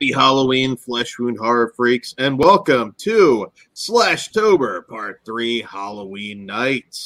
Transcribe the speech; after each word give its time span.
Well, 0.00 0.06
readings 0.06 0.16
and 0.16 0.20
happy 0.20 0.26
Halloween, 0.26 0.76
flesh 0.76 1.18
wound 1.18 1.38
horror 1.38 1.72
freaks, 1.76 2.14
and 2.18 2.38
welcome 2.38 2.94
to 2.98 3.52
Slashtober 3.74 4.86
Part 4.88 5.20
Three, 5.24 5.60
Halloween 5.62 6.46
Night. 6.46 6.98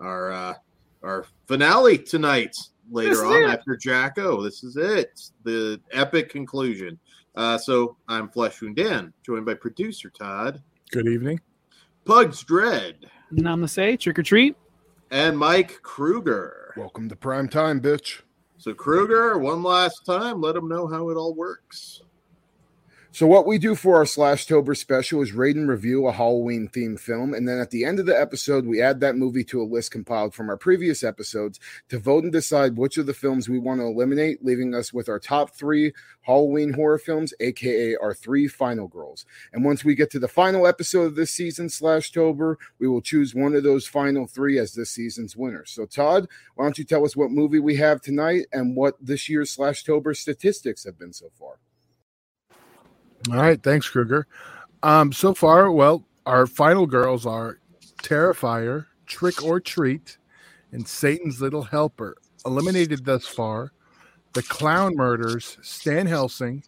Our 0.00 0.32
uh, 0.32 0.54
our 1.02 1.26
finale 1.46 1.98
tonight. 1.98 2.56
Later 2.90 3.26
on, 3.26 3.42
it. 3.42 3.50
after 3.50 3.76
Jacko, 3.76 4.42
this 4.42 4.64
is 4.64 4.76
it. 4.76 5.20
The 5.44 5.80
epic 5.92 6.30
conclusion. 6.30 6.98
Uh, 7.34 7.58
so 7.58 7.96
I'm 8.08 8.28
Flesh 8.30 8.62
Wound 8.62 8.76
Dan, 8.76 9.12
joined 9.24 9.44
by 9.44 9.54
producer 9.54 10.10
Todd, 10.10 10.62
Good 10.90 11.06
evening. 11.08 11.40
Pugs 12.04 12.42
Dread, 12.44 13.06
Namaste, 13.32 14.00
trick 14.00 14.18
or 14.18 14.22
treat. 14.22 14.56
and 15.10 15.36
Mike 15.36 15.80
Kruger. 15.82 16.72
Welcome 16.76 17.08
to 17.08 17.16
prime 17.16 17.48
time, 17.48 17.80
bitch. 17.80 18.22
So 18.58 18.74
Kruger, 18.74 19.38
one 19.38 19.62
last 19.62 20.06
time, 20.06 20.40
let 20.40 20.54
them 20.54 20.68
know 20.68 20.86
how 20.86 21.10
it 21.10 21.16
all 21.16 21.34
works. 21.34 22.02
So 23.10 23.26
what 23.26 23.46
we 23.46 23.56
do 23.56 23.74
for 23.74 23.96
our 23.96 24.04
Slashtober 24.04 24.76
special 24.76 25.22
is 25.22 25.32
rate 25.32 25.56
and 25.56 25.66
review 25.66 26.06
a 26.06 26.12
Halloween 26.12 26.68
themed 26.68 27.00
film, 27.00 27.32
and 27.32 27.48
then 27.48 27.58
at 27.58 27.70
the 27.70 27.86
end 27.86 27.98
of 27.98 28.04
the 28.04 28.18
episode, 28.18 28.66
we 28.66 28.82
add 28.82 29.00
that 29.00 29.16
movie 29.16 29.44
to 29.44 29.62
a 29.62 29.64
list 29.64 29.92
compiled 29.92 30.34
from 30.34 30.50
our 30.50 30.58
previous 30.58 31.02
episodes 31.02 31.58
to 31.88 31.98
vote 31.98 32.22
and 32.22 32.32
decide 32.32 32.76
which 32.76 32.98
of 32.98 33.06
the 33.06 33.14
films 33.14 33.48
we 33.48 33.58
want 33.58 33.80
to 33.80 33.86
eliminate, 33.86 34.44
leaving 34.44 34.74
us 34.74 34.92
with 34.92 35.08
our 35.08 35.18
top 35.18 35.56
three 35.56 35.94
Halloween 36.20 36.74
horror 36.74 36.98
films, 36.98 37.32
aka 37.40 37.96
our 37.96 38.12
three 38.12 38.46
final 38.46 38.86
girls. 38.86 39.24
And 39.54 39.64
once 39.64 39.84
we 39.84 39.94
get 39.94 40.10
to 40.10 40.18
the 40.18 40.28
final 40.28 40.66
episode 40.66 41.06
of 41.06 41.16
this 41.16 41.30
season, 41.30 41.68
Slashtober, 41.68 42.56
we 42.78 42.88
will 42.88 43.00
choose 43.00 43.34
one 43.34 43.54
of 43.54 43.62
those 43.62 43.86
final 43.86 44.26
three 44.26 44.58
as 44.58 44.74
this 44.74 44.90
season's 44.90 45.34
winner. 45.34 45.64
So 45.64 45.86
Todd, 45.86 46.28
why 46.56 46.66
don't 46.66 46.78
you 46.78 46.84
tell 46.84 47.06
us 47.06 47.16
what 47.16 47.30
movie 47.30 47.58
we 47.58 47.76
have 47.76 48.02
tonight 48.02 48.48
and 48.52 48.76
what 48.76 48.94
this 49.00 49.30
year's 49.30 49.56
Slashtober 49.56 50.14
statistics 50.14 50.84
have 50.84 50.98
been 50.98 51.14
so 51.14 51.30
far? 51.38 51.54
All 53.30 53.36
right, 53.36 53.62
thanks, 53.62 53.88
Kruger. 53.88 54.26
Um, 54.82 55.12
so 55.12 55.34
far, 55.34 55.70
well, 55.72 56.04
our 56.24 56.46
final 56.46 56.86
girls 56.86 57.26
are 57.26 57.58
Terrifier, 58.02 58.86
Trick 59.06 59.42
or 59.42 59.60
Treat, 59.60 60.18
and 60.72 60.86
Satan's 60.86 61.40
Little 61.40 61.62
Helper. 61.62 62.16
Eliminated 62.46 63.04
thus 63.04 63.26
far, 63.26 63.72
The 64.34 64.42
Clown 64.42 64.94
Murders, 64.94 65.58
Stan 65.62 66.06
Helsing, 66.06 66.62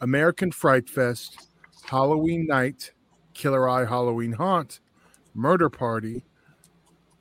American 0.00 0.50
Fright 0.50 0.90
Fest, 0.90 1.48
Halloween 1.84 2.46
Night, 2.46 2.92
Killer 3.32 3.68
Eye 3.68 3.84
Halloween 3.84 4.32
Haunt, 4.32 4.80
Murder 5.34 5.70
Party, 5.70 6.24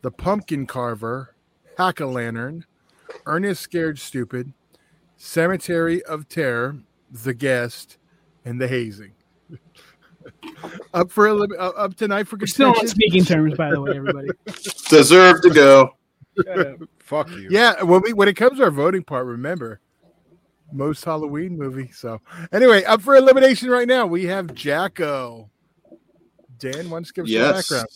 The 0.01 0.11
Pumpkin 0.11 0.65
Carver, 0.65 1.35
Hack-O-Lantern, 1.77 2.65
Ernest 3.25 3.61
Scared 3.61 3.99
Stupid, 3.99 4.53
Cemetery 5.17 6.03
of 6.03 6.27
Terror, 6.27 6.77
The 7.11 7.33
Guest, 7.33 7.97
and 8.45 8.59
The 8.59 8.67
Hazing. 8.67 9.13
up 10.93 11.11
for 11.11 11.27
a 11.27 11.33
li- 11.33 11.55
uh, 11.57 11.69
up 11.69 11.95
tonight 11.95 12.27
for 12.27 12.37
We're 12.37 12.47
still 12.47 12.69
on 12.69 12.87
speaking 12.87 13.25
terms, 13.25 13.55
by 13.55 13.71
the 13.71 13.81
way, 13.81 13.95
everybody. 13.95 14.29
Deserve 14.89 15.41
to 15.41 15.49
go. 15.49 15.89
Fuck 16.99 17.29
you. 17.31 17.47
Yeah, 17.49 17.83
when 17.83 18.01
we 18.01 18.13
when 18.13 18.27
it 18.27 18.35
comes 18.35 18.57
to 18.57 18.63
our 18.63 18.71
voting 18.71 19.03
part, 19.03 19.25
remember 19.25 19.79
most 20.71 21.03
Halloween 21.05 21.57
movie. 21.57 21.91
So 21.91 22.19
anyway, 22.51 22.83
up 22.83 23.01
for 23.01 23.15
elimination 23.15 23.69
right 23.69 23.87
now. 23.87 24.07
We 24.07 24.25
have 24.25 24.53
Jacko. 24.55 25.49
Dan, 26.57 26.89
why 26.89 26.97
don't 26.97 27.07
you 27.07 27.13
give 27.13 27.25
us 27.25 27.31
Yes. 27.31 27.69
background? 27.69 27.89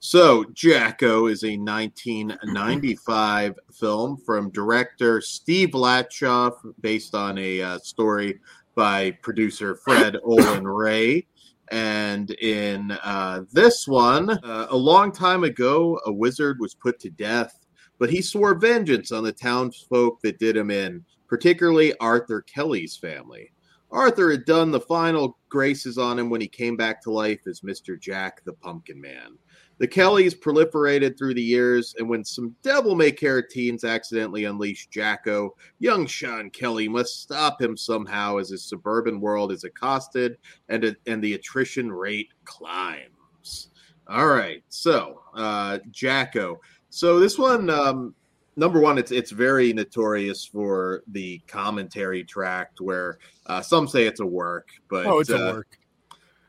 So, 0.00 0.44
Jacko 0.54 1.26
is 1.26 1.44
a 1.44 1.58
1995 1.58 3.58
film 3.72 4.16
from 4.16 4.50
director 4.50 5.20
Steve 5.20 5.70
Latshaw, 5.70 6.52
based 6.80 7.14
on 7.14 7.36
a 7.36 7.60
uh, 7.60 7.78
story 7.80 8.40
by 8.74 9.12
producer 9.22 9.76
Fred 9.76 10.16
Olen 10.24 10.66
Ray. 10.66 11.26
And 11.70 12.30
in 12.32 12.90
uh, 13.02 13.42
this 13.52 13.88
one, 13.88 14.30
uh, 14.30 14.66
a 14.70 14.76
long 14.76 15.12
time 15.12 15.44
ago, 15.44 15.98
a 16.06 16.12
wizard 16.12 16.58
was 16.60 16.74
put 16.74 17.00
to 17.00 17.10
death, 17.10 17.58
but 17.98 18.10
he 18.10 18.20
swore 18.20 18.54
vengeance 18.54 19.12
on 19.12 19.24
the 19.24 19.32
townsfolk 19.32 20.20
that 20.22 20.38
did 20.38 20.56
him 20.56 20.70
in, 20.70 21.04
particularly 21.26 21.96
Arthur 21.98 22.42
Kelly's 22.42 22.96
family. 22.96 23.50
Arthur 23.90 24.30
had 24.30 24.44
done 24.44 24.70
the 24.70 24.80
final 24.80 25.38
graces 25.48 25.98
on 25.98 26.18
him 26.18 26.28
when 26.28 26.40
he 26.40 26.48
came 26.48 26.76
back 26.76 27.00
to 27.02 27.12
life 27.12 27.40
as 27.46 27.60
Mr. 27.60 27.98
Jack 27.98 28.44
the 28.44 28.52
Pumpkin 28.52 29.00
Man. 29.00 29.38
The 29.78 29.88
Kellys 29.88 30.34
proliferated 30.34 31.18
through 31.18 31.34
the 31.34 31.42
years, 31.42 31.94
and 31.98 32.08
when 32.08 32.24
some 32.24 32.54
devil 32.62 32.94
may 32.94 33.10
care 33.10 33.42
teens 33.42 33.82
accidentally 33.82 34.44
unleash 34.44 34.86
Jacko, 34.86 35.56
young 35.80 36.06
Sean 36.06 36.50
Kelly 36.50 36.88
must 36.88 37.22
stop 37.22 37.60
him 37.60 37.76
somehow 37.76 38.36
as 38.36 38.50
his 38.50 38.64
suburban 38.64 39.20
world 39.20 39.50
is 39.50 39.64
accosted 39.64 40.38
and, 40.68 40.96
and 41.06 41.22
the 41.22 41.34
attrition 41.34 41.90
rate 41.90 42.28
climbs. 42.44 43.70
All 44.06 44.28
right, 44.28 44.62
so 44.68 45.22
uh, 45.34 45.78
Jacko. 45.90 46.60
So 46.90 47.18
this 47.18 47.38
one, 47.38 47.68
um, 47.70 48.14
number 48.56 48.78
one, 48.78 48.98
it's 48.98 49.10
it's 49.10 49.30
very 49.30 49.72
notorious 49.72 50.44
for 50.44 51.02
the 51.08 51.38
commentary 51.46 52.22
tract 52.22 52.80
where 52.80 53.18
uh, 53.46 53.60
some 53.62 53.88
say 53.88 54.06
it's 54.06 54.20
a 54.20 54.26
work, 54.26 54.68
but 54.88 55.06
Oh, 55.06 55.20
it's 55.20 55.30
uh, 55.30 55.36
a 55.36 55.52
work. 55.54 55.78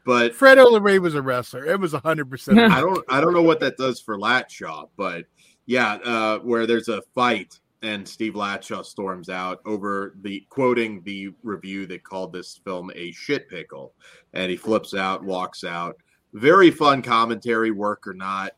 But 0.06 0.36
Fred 0.36 0.60
Ray 0.82 1.00
was 1.00 1.16
a 1.16 1.22
wrestler. 1.22 1.66
It 1.66 1.80
was 1.80 1.92
hundred 1.94 2.30
percent. 2.30 2.60
I 2.72 2.80
don't 2.80 3.04
I 3.10 3.20
don't 3.20 3.34
know 3.34 3.42
what 3.42 3.60
that 3.62 3.76
does 3.78 4.00
for 4.00 4.18
Latshaw, 4.18 4.88
but 4.98 5.26
yeah, 5.66 5.96
uh, 6.06 6.40
where 6.40 6.68
there's 6.68 6.90
a 6.90 7.02
fight 7.16 7.60
and 7.82 8.08
Steve 8.08 8.34
Latshaw 8.34 8.86
storms 8.86 9.30
out 9.30 9.62
over 9.66 10.16
the 10.22 10.46
quoting 10.50 11.02
the 11.04 11.30
review 11.44 11.86
that 11.88 12.04
called 12.04 12.34
this 12.34 12.60
film 12.64 12.92
a 12.96 13.12
shit 13.12 13.50
pickle, 13.50 13.94
and 14.34 14.50
he 14.52 14.58
flips 14.58 14.94
out, 14.94 15.24
walks 15.24 15.64
out. 15.64 15.96
Very 16.34 16.70
fun 16.72 17.02
commentary, 17.02 17.72
work 17.72 18.06
or 18.08 18.14
not, 18.14 18.52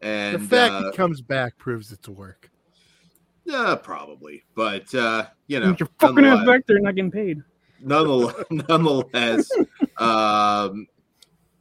And 0.00 0.36
The 0.36 0.46
fact 0.48 0.72
uh, 0.74 0.90
he 0.90 0.96
comes 0.96 1.20
back 1.20 1.56
proves 1.58 1.92
it's 1.92 2.08
a 2.08 2.12
work. 2.12 2.50
yeah, 3.44 3.74
probably, 3.80 4.44
but 4.54 4.92
uh, 4.94 5.26
you 5.46 5.60
know, 5.60 5.76
You're 5.78 5.88
fucking 6.00 6.18
ass 6.24 6.38
nonetheless- 6.38 6.46
back 6.46 6.66
there 6.66 6.78
not 6.80 6.94
getting 6.94 7.10
paid. 7.10 7.42
nonetheless, 7.80 8.34
nonetheless 8.50 9.48
um, 9.98 10.86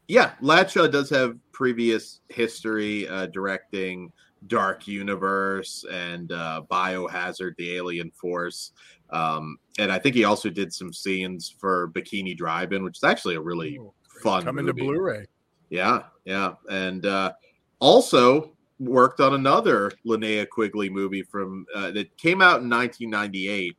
yeah, 0.07 0.33
Latshaw 0.41 0.91
does 0.91 1.09
have 1.09 1.37
previous 1.51 2.21
history 2.29 3.07
uh, 3.07 3.27
directing 3.27 4.11
Dark 4.47 4.87
Universe 4.87 5.83
and 5.91 6.31
uh, 6.31 6.61
Biohazard, 6.69 7.55
the 7.57 7.75
Alien 7.75 8.11
Force. 8.11 8.71
Um, 9.09 9.57
and 9.79 9.91
I 9.91 9.99
think 9.99 10.15
he 10.15 10.23
also 10.23 10.49
did 10.49 10.73
some 10.73 10.93
scenes 10.93 11.53
for 11.57 11.89
Bikini 11.89 12.35
Drive-In, 12.37 12.83
which 12.83 12.97
is 12.97 13.03
actually 13.03 13.35
a 13.35 13.41
really 13.41 13.79
fun 14.21 14.43
Coming 14.43 14.65
to. 14.65 14.73
Blu-ray. 14.73 15.25
Yeah, 15.69 16.03
yeah, 16.25 16.53
and 16.69 17.05
uh, 17.05 17.33
also 17.79 18.53
worked 18.79 19.19
on 19.19 19.33
another 19.33 19.91
Linnea 20.05 20.47
Quigley 20.47 20.89
movie 20.89 21.23
from 21.23 21.65
uh, 21.75 21.91
that 21.91 22.15
came 22.17 22.41
out 22.41 22.61
in 22.61 22.69
1998, 22.69 23.75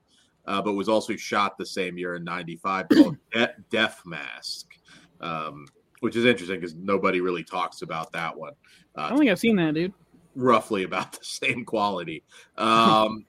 uh, 0.48 0.60
but 0.62 0.72
was 0.72 0.88
also 0.88 1.14
shot 1.16 1.56
the 1.58 1.66
same 1.66 1.96
year 1.98 2.16
in 2.16 2.24
'95 2.24 2.88
called 2.88 3.16
De- 3.32 3.54
Death 3.70 4.02
Mask, 4.04 4.66
um, 5.20 5.66
which 6.00 6.16
is 6.16 6.24
interesting 6.24 6.58
because 6.58 6.74
nobody 6.74 7.20
really 7.20 7.44
talks 7.44 7.82
about 7.82 8.10
that 8.12 8.36
one. 8.36 8.54
I 8.96 9.02
Uh, 9.04 9.08
don't 9.10 9.18
think 9.18 9.30
I've 9.30 9.38
seen 9.38 9.56
that, 9.56 9.74
dude. 9.74 9.92
roughly 10.34 10.84
about 10.84 11.12
the 11.18 11.24
same 11.24 11.64
quality. 11.64 12.24
Um, 12.58 13.24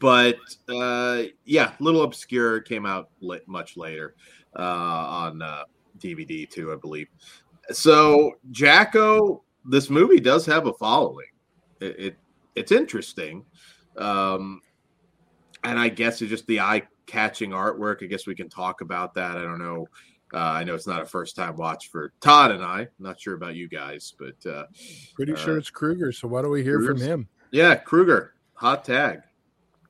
but 0.00 0.38
uh, 0.70 1.24
yeah, 1.44 1.72
little 1.78 2.02
obscure 2.02 2.60
came 2.60 2.86
out 2.86 3.10
much 3.46 3.76
later 3.76 4.14
uh, 4.58 4.62
on 4.62 5.42
uh, 5.42 5.64
DVD 5.98 6.48
too, 6.48 6.72
I 6.72 6.76
believe. 6.76 7.08
So 7.72 8.32
Jacko, 8.52 9.42
this 9.66 9.90
movie 9.90 10.18
does 10.20 10.46
have 10.46 10.66
a 10.66 10.72
following. 10.72 11.26
It, 11.80 11.98
it 11.98 12.16
it's 12.54 12.72
interesting, 12.72 13.44
um, 13.98 14.60
and 15.64 15.78
I 15.78 15.88
guess 15.88 16.20
it's 16.22 16.30
just 16.30 16.46
the 16.46 16.60
eye-catching 16.60 17.50
artwork. 17.50 18.02
I 18.02 18.06
guess 18.06 18.26
we 18.26 18.34
can 18.34 18.48
talk 18.48 18.80
about 18.80 19.14
that. 19.14 19.36
I 19.36 19.42
don't 19.42 19.58
know. 19.58 19.86
Uh, 20.34 20.38
I 20.38 20.64
know 20.64 20.74
it's 20.74 20.86
not 20.86 21.02
a 21.02 21.06
first-time 21.06 21.56
watch 21.56 21.90
for 21.90 22.12
Todd 22.20 22.52
and 22.52 22.64
I. 22.64 22.88
not 22.98 23.20
sure 23.20 23.34
about 23.34 23.54
you 23.54 23.68
guys, 23.68 24.14
but 24.18 24.50
uh, 24.50 24.64
Pretty 25.14 25.32
Uh, 25.34 25.36
sure 25.36 25.58
it's 25.58 25.68
Kruger. 25.70 26.10
So 26.12 26.26
why 26.28 26.40
don't 26.42 26.50
we 26.50 26.62
hear 26.62 26.80
from 26.80 26.98
him? 26.98 27.28
yeah, 27.50 27.74
Kruger, 27.74 28.34
hot 28.54 28.84
tag. 28.84 29.20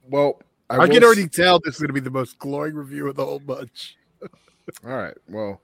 Well, 0.09 0.41
I, 0.69 0.79
I, 0.79 0.89
can 0.89 1.05
already 1.05 1.25
s- 1.25 1.31
tell 1.33 1.61
this 1.61 1.75
is 1.77 1.81
going 1.81 1.89
to 1.91 1.95
be 1.95 2.01
the 2.01 2.11
most 2.11 2.39
glowing 2.39 2.75
review 2.75 3.07
of 3.09 3.15
the 3.15 3.25
whole 3.25 3.39
bunch. 3.39 3.97
All 4.85 4.91
right. 4.97 5.17
Well, 5.29 5.63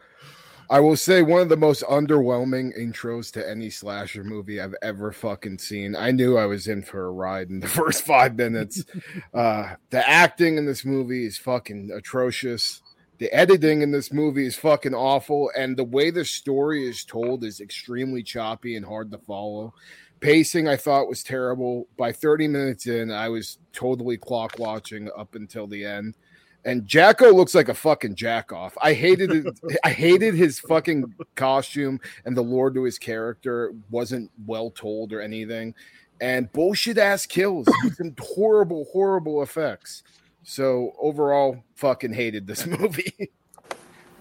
I 0.70 0.80
will 0.80 0.96
say 0.96 1.22
one 1.22 1.40
of 1.40 1.48
the 1.48 1.56
most 1.56 1.82
underwhelming 1.84 2.78
intros 2.78 3.32
to 3.32 3.48
any 3.48 3.70
slasher 3.70 4.22
movie 4.22 4.60
I've 4.60 4.74
ever 4.82 5.12
fucking 5.12 5.58
seen. 5.58 5.96
I 5.96 6.10
knew 6.10 6.36
I 6.36 6.44
was 6.44 6.66
in 6.66 6.82
for 6.82 7.06
a 7.06 7.10
ride 7.10 7.48
in 7.48 7.60
the 7.60 7.68
first 7.80 8.04
five 8.04 8.36
minutes. 8.36 8.84
uh, 9.34 9.76
the 9.88 10.06
acting 10.06 10.58
in 10.58 10.66
this 10.66 10.84
movie 10.84 11.24
is 11.24 11.38
fucking 11.38 11.90
atrocious. 11.94 12.82
The 13.16 13.32
editing 13.32 13.80
in 13.80 13.92
this 13.92 14.12
movie 14.12 14.46
is 14.46 14.56
fucking 14.56 14.94
awful, 14.94 15.50
and 15.56 15.76
the 15.76 15.84
way 15.84 16.10
the 16.10 16.24
story 16.24 16.86
is 16.86 17.02
told 17.02 17.44
is 17.44 17.60
extremely 17.60 18.22
choppy 18.22 18.76
and 18.76 18.84
hard 18.84 19.10
to 19.12 19.18
follow. 19.18 19.72
Pacing, 20.20 20.68
I 20.68 20.76
thought, 20.76 21.08
was 21.08 21.22
terrible. 21.22 21.88
By 21.96 22.12
30 22.12 22.46
minutes 22.46 22.86
in, 22.86 23.10
I 23.10 23.28
was 23.28 23.58
totally 23.72 24.18
clock 24.18 24.58
watching 24.58 25.08
up 25.16 25.34
until 25.34 25.66
the 25.66 25.84
end. 25.84 26.14
And 26.64 26.86
Jacko 26.86 27.32
looks 27.32 27.54
like 27.54 27.68
a 27.68 27.74
fucking 27.74 28.14
jack 28.14 28.52
off. 28.52 28.76
I 28.82 28.92
hated 28.92 29.30
it. 29.30 29.60
I 29.84 29.90
hated 29.90 30.34
his 30.34 30.60
fucking 30.60 31.14
costume 31.34 32.00
and 32.24 32.36
the 32.36 32.42
lore 32.42 32.70
to 32.70 32.82
his 32.82 32.98
character 32.98 33.72
wasn't 33.90 34.30
well 34.46 34.70
told 34.70 35.12
or 35.12 35.20
anything. 35.20 35.74
And 36.20 36.52
bullshit 36.52 36.98
ass 36.98 37.26
kills 37.26 37.68
some 37.96 38.14
horrible, 38.20 38.86
horrible 38.92 39.42
effects. 39.42 40.02
So 40.42 40.94
overall, 41.00 41.62
fucking 41.76 42.12
hated 42.12 42.46
this 42.46 42.66
movie. 42.78 43.30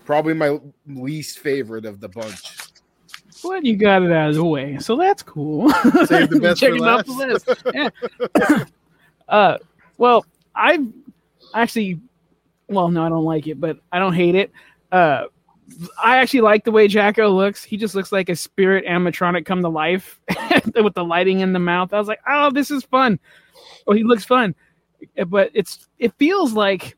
Probably 0.05 0.33
my 0.33 0.59
least 0.85 1.39
favorite 1.39 1.85
of 1.85 1.99
the 1.99 2.09
bunch. 2.09 2.59
But 3.43 3.65
you 3.65 3.75
got 3.75 4.03
it 4.03 4.11
out 4.11 4.29
of 4.29 4.35
the 4.35 4.43
way, 4.43 4.77
so 4.79 4.95
that's 4.95 5.21
cool. 5.21 5.69
Save 6.05 6.29
the 6.29 6.39
best 6.41 6.59
for 6.59 6.67
Checking 6.67 6.83
off 6.83 7.05
the 7.05 7.11
list. 7.13 7.49
Yeah. 7.73 8.65
uh, 9.27 9.57
well, 9.97 10.25
I've 10.55 10.87
actually, 11.53 11.99
well, 12.67 12.89
no, 12.89 13.03
I 13.03 13.09
don't 13.09 13.23
like 13.23 13.47
it, 13.47 13.59
but 13.59 13.77
I 13.91 13.99
don't 13.99 14.13
hate 14.13 14.35
it. 14.35 14.51
Uh, 14.91 15.25
I 16.01 16.17
actually 16.17 16.41
like 16.41 16.63
the 16.63 16.71
way 16.71 16.87
Jacko 16.87 17.29
looks. 17.29 17.63
He 17.63 17.77
just 17.77 17.95
looks 17.95 18.11
like 18.11 18.29
a 18.29 18.35
spirit 18.35 18.85
animatronic 18.85 19.45
come 19.45 19.61
to 19.61 19.69
life 19.69 20.19
with 20.75 20.93
the 20.93 21.03
lighting 21.03 21.41
in 21.41 21.53
the 21.53 21.59
mouth. 21.59 21.93
I 21.93 21.99
was 21.99 22.07
like, 22.07 22.21
oh, 22.27 22.51
this 22.51 22.71
is 22.71 22.83
fun. 22.83 23.19
Oh, 23.85 23.93
he 23.93 24.03
looks 24.03 24.23
fun, 24.23 24.55
but 25.27 25.51
it's 25.53 25.87
it 25.97 26.13
feels 26.17 26.53
like, 26.53 26.97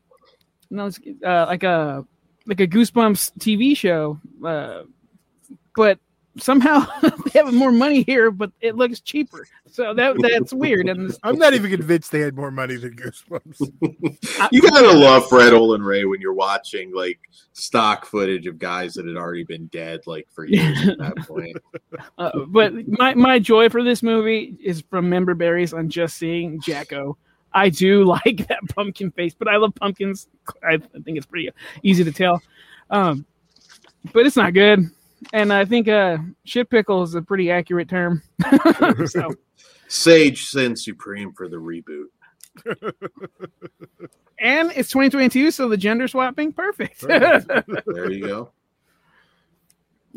you 0.68 0.76
know, 0.76 0.90
uh, 1.24 1.46
like 1.46 1.62
a 1.62 2.04
like 2.46 2.60
a 2.60 2.66
Goosebumps 2.66 3.32
TV 3.38 3.76
show, 3.76 4.20
uh, 4.44 4.82
but 5.74 5.98
somehow 6.38 6.86
they 7.02 7.38
have 7.38 7.52
more 7.52 7.72
money 7.72 8.02
here, 8.02 8.30
but 8.30 8.52
it 8.60 8.76
looks 8.76 9.00
cheaper. 9.00 9.46
So 9.70 9.94
that 9.94 10.16
that's 10.20 10.52
weird. 10.52 10.88
And 10.88 11.16
I'm 11.22 11.38
not 11.38 11.54
even 11.54 11.70
convinced 11.70 12.12
they 12.12 12.20
had 12.20 12.36
more 12.36 12.50
money 12.50 12.76
than 12.76 12.96
Goosebumps. 12.96 14.50
you 14.52 14.62
gotta 14.62 14.92
love 14.92 15.28
Fred 15.28 15.52
Olen 15.52 15.82
Ray 15.82 16.04
when 16.04 16.20
you're 16.20 16.34
watching 16.34 16.92
like 16.94 17.18
stock 17.52 18.06
footage 18.06 18.46
of 18.46 18.58
guys 18.58 18.94
that 18.94 19.06
had 19.06 19.16
already 19.16 19.44
been 19.44 19.66
dead 19.66 20.00
like 20.06 20.26
for 20.30 20.44
years 20.44 20.88
at 20.88 20.98
that 20.98 21.16
point. 21.18 21.56
uh, 22.18 22.30
but 22.48 22.72
my 22.86 23.14
my 23.14 23.38
joy 23.38 23.68
for 23.68 23.82
this 23.82 24.02
movie 24.02 24.56
is 24.62 24.82
from 24.90 25.08
member 25.08 25.34
berries 25.34 25.72
on 25.72 25.88
just 25.88 26.16
seeing 26.16 26.60
Jacko. 26.60 27.16
I 27.52 27.68
do 27.68 28.04
like 28.04 28.46
that 28.48 28.60
pumpkin 28.74 29.10
face, 29.10 29.34
but 29.34 29.48
I 29.48 29.56
love 29.56 29.74
pumpkins. 29.74 30.28
I 30.62 30.78
think 30.78 31.16
it's 31.16 31.26
pretty 31.26 31.50
easy 31.82 32.04
to 32.04 32.12
tell. 32.12 32.40
Um, 32.90 33.26
but 34.12 34.24
it's 34.26 34.36
not 34.36 34.54
good. 34.54 34.90
And 35.32 35.52
I 35.52 35.64
think 35.64 35.88
uh, 35.88 36.18
shit 36.44 36.70
pickle 36.70 37.02
is 37.02 37.14
a 37.14 37.22
pretty 37.22 37.50
accurate 37.50 37.88
term. 37.88 38.22
so 39.06 39.34
Sage 39.88 40.46
Sin 40.46 40.76
Supreme 40.76 41.32
for 41.32 41.48
the 41.48 41.56
reboot. 41.56 42.06
and 44.38 44.72
it's 44.74 44.88
2022, 44.90 45.50
so 45.50 45.68
the 45.68 45.76
gender 45.76 46.08
swapping, 46.08 46.52
perfect. 46.52 47.00
There 47.00 48.10
you 48.10 48.26
go. 48.26 48.52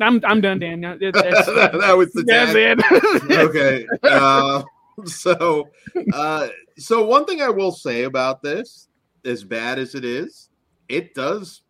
I'm 0.02 0.22
I'm 0.26 0.42
done, 0.42 0.60
Dan. 0.60 0.82
That 0.82 1.96
was 1.96 2.12
the 2.14 2.24
that's 2.24 2.54
it. 2.56 3.32
okay. 3.32 3.86
Uh, 4.02 4.64
so, 5.06 5.70
uh, 6.14 6.48
so 6.78 7.06
one 7.06 7.26
thing 7.26 7.42
I 7.42 7.50
will 7.50 7.72
say 7.72 8.04
about 8.04 8.42
this, 8.42 8.88
as 9.24 9.44
bad 9.44 9.78
as 9.78 9.94
it 9.94 10.04
is, 10.04 10.50
it 10.90 11.14
does 11.14 11.62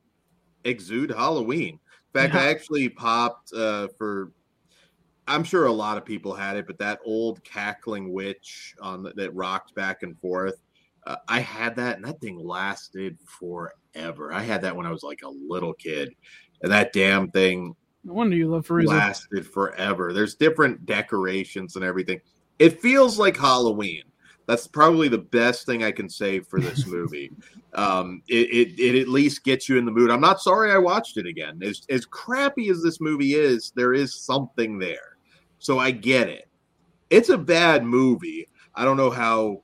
exude 0.64 1.12
Halloween. 1.12 1.80
In 2.16 2.22
fact, 2.22 2.36
I 2.36 2.50
actually 2.50 2.90
popped 2.90 3.54
uh, 3.54 3.88
for. 3.98 4.32
I'm 5.26 5.44
sure 5.44 5.66
a 5.66 5.72
lot 5.72 5.98
of 5.98 6.04
people 6.04 6.34
had 6.34 6.58
it, 6.58 6.68
but 6.68 6.78
that 6.80 7.00
old 7.06 7.44
cackling 7.46 8.12
witch 8.12 8.76
on 8.82 9.04
the, 9.04 9.14
that 9.14 9.34
rocked 9.34 9.74
back 9.74 10.04
and 10.04 10.20
forth. 10.20 10.62
Uh, 11.08 11.16
I 11.28 11.40
had 11.40 11.76
that, 11.78 11.96
and 11.96 12.06
that 12.06 12.20
thing 12.22 12.38
lasted 12.38 13.18
forever. 13.26 14.34
I 14.34 14.42
had 14.42 14.62
that 14.62 14.76
when 14.76 14.86
I 14.86 14.92
was 14.92 15.04
like 15.04 15.22
a 15.24 15.30
little 15.30 15.74
kid, 15.74 16.14
and 16.62 16.72
that 16.72 16.94
damn 16.94 17.32
thing 17.32 17.76
No 18.04 18.14
wonder 18.14 18.36
you 18.36 18.50
love 18.50 18.68
Fairuza. 18.68 18.88
lasted 18.88 19.48
forever. 19.48 20.14
There's 20.14 20.36
different 20.36 20.86
decorations 20.86 21.76
and 21.78 21.86
everything. 21.86 22.20
It 22.60 22.82
feels 22.82 23.18
like 23.18 23.36
Halloween. 23.38 24.04
That's 24.46 24.68
probably 24.68 25.08
the 25.08 25.18
best 25.20 25.66
thing 25.66 25.84
I 25.84 25.92
can 25.92 26.10
say 26.10 26.40
for 26.42 26.60
this 26.60 26.86
movie. 26.98 27.32
um, 27.74 28.22
it, 28.28 28.50
it 28.50 28.80
it 28.80 29.02
at 29.02 29.08
least 29.08 29.44
gets 29.44 29.70
you 29.70 29.78
in 29.78 29.86
the 29.86 29.92
mood. 29.92 30.12
I'm 30.12 30.22
not 30.22 30.42
sorry 30.42 30.72
I 30.72 30.78
watched 30.78 31.18
it 31.18 31.26
again. 31.26 31.62
As 31.64 31.82
as 31.90 32.06
crappy 32.06 32.70
as 32.70 32.82
this 32.84 33.00
movie 33.00 33.34
is, 33.36 33.72
there 33.76 33.94
is 33.94 34.14
something 34.14 34.78
there. 34.80 35.18
So 35.60 35.80
I 35.80 35.92
get 35.92 36.28
it. 36.28 36.50
It's 37.10 37.30
a 37.30 37.38
bad 37.38 37.84
movie. 37.86 38.48
I 38.76 38.84
don't 38.86 38.98
know 38.98 39.10
how 39.12 39.62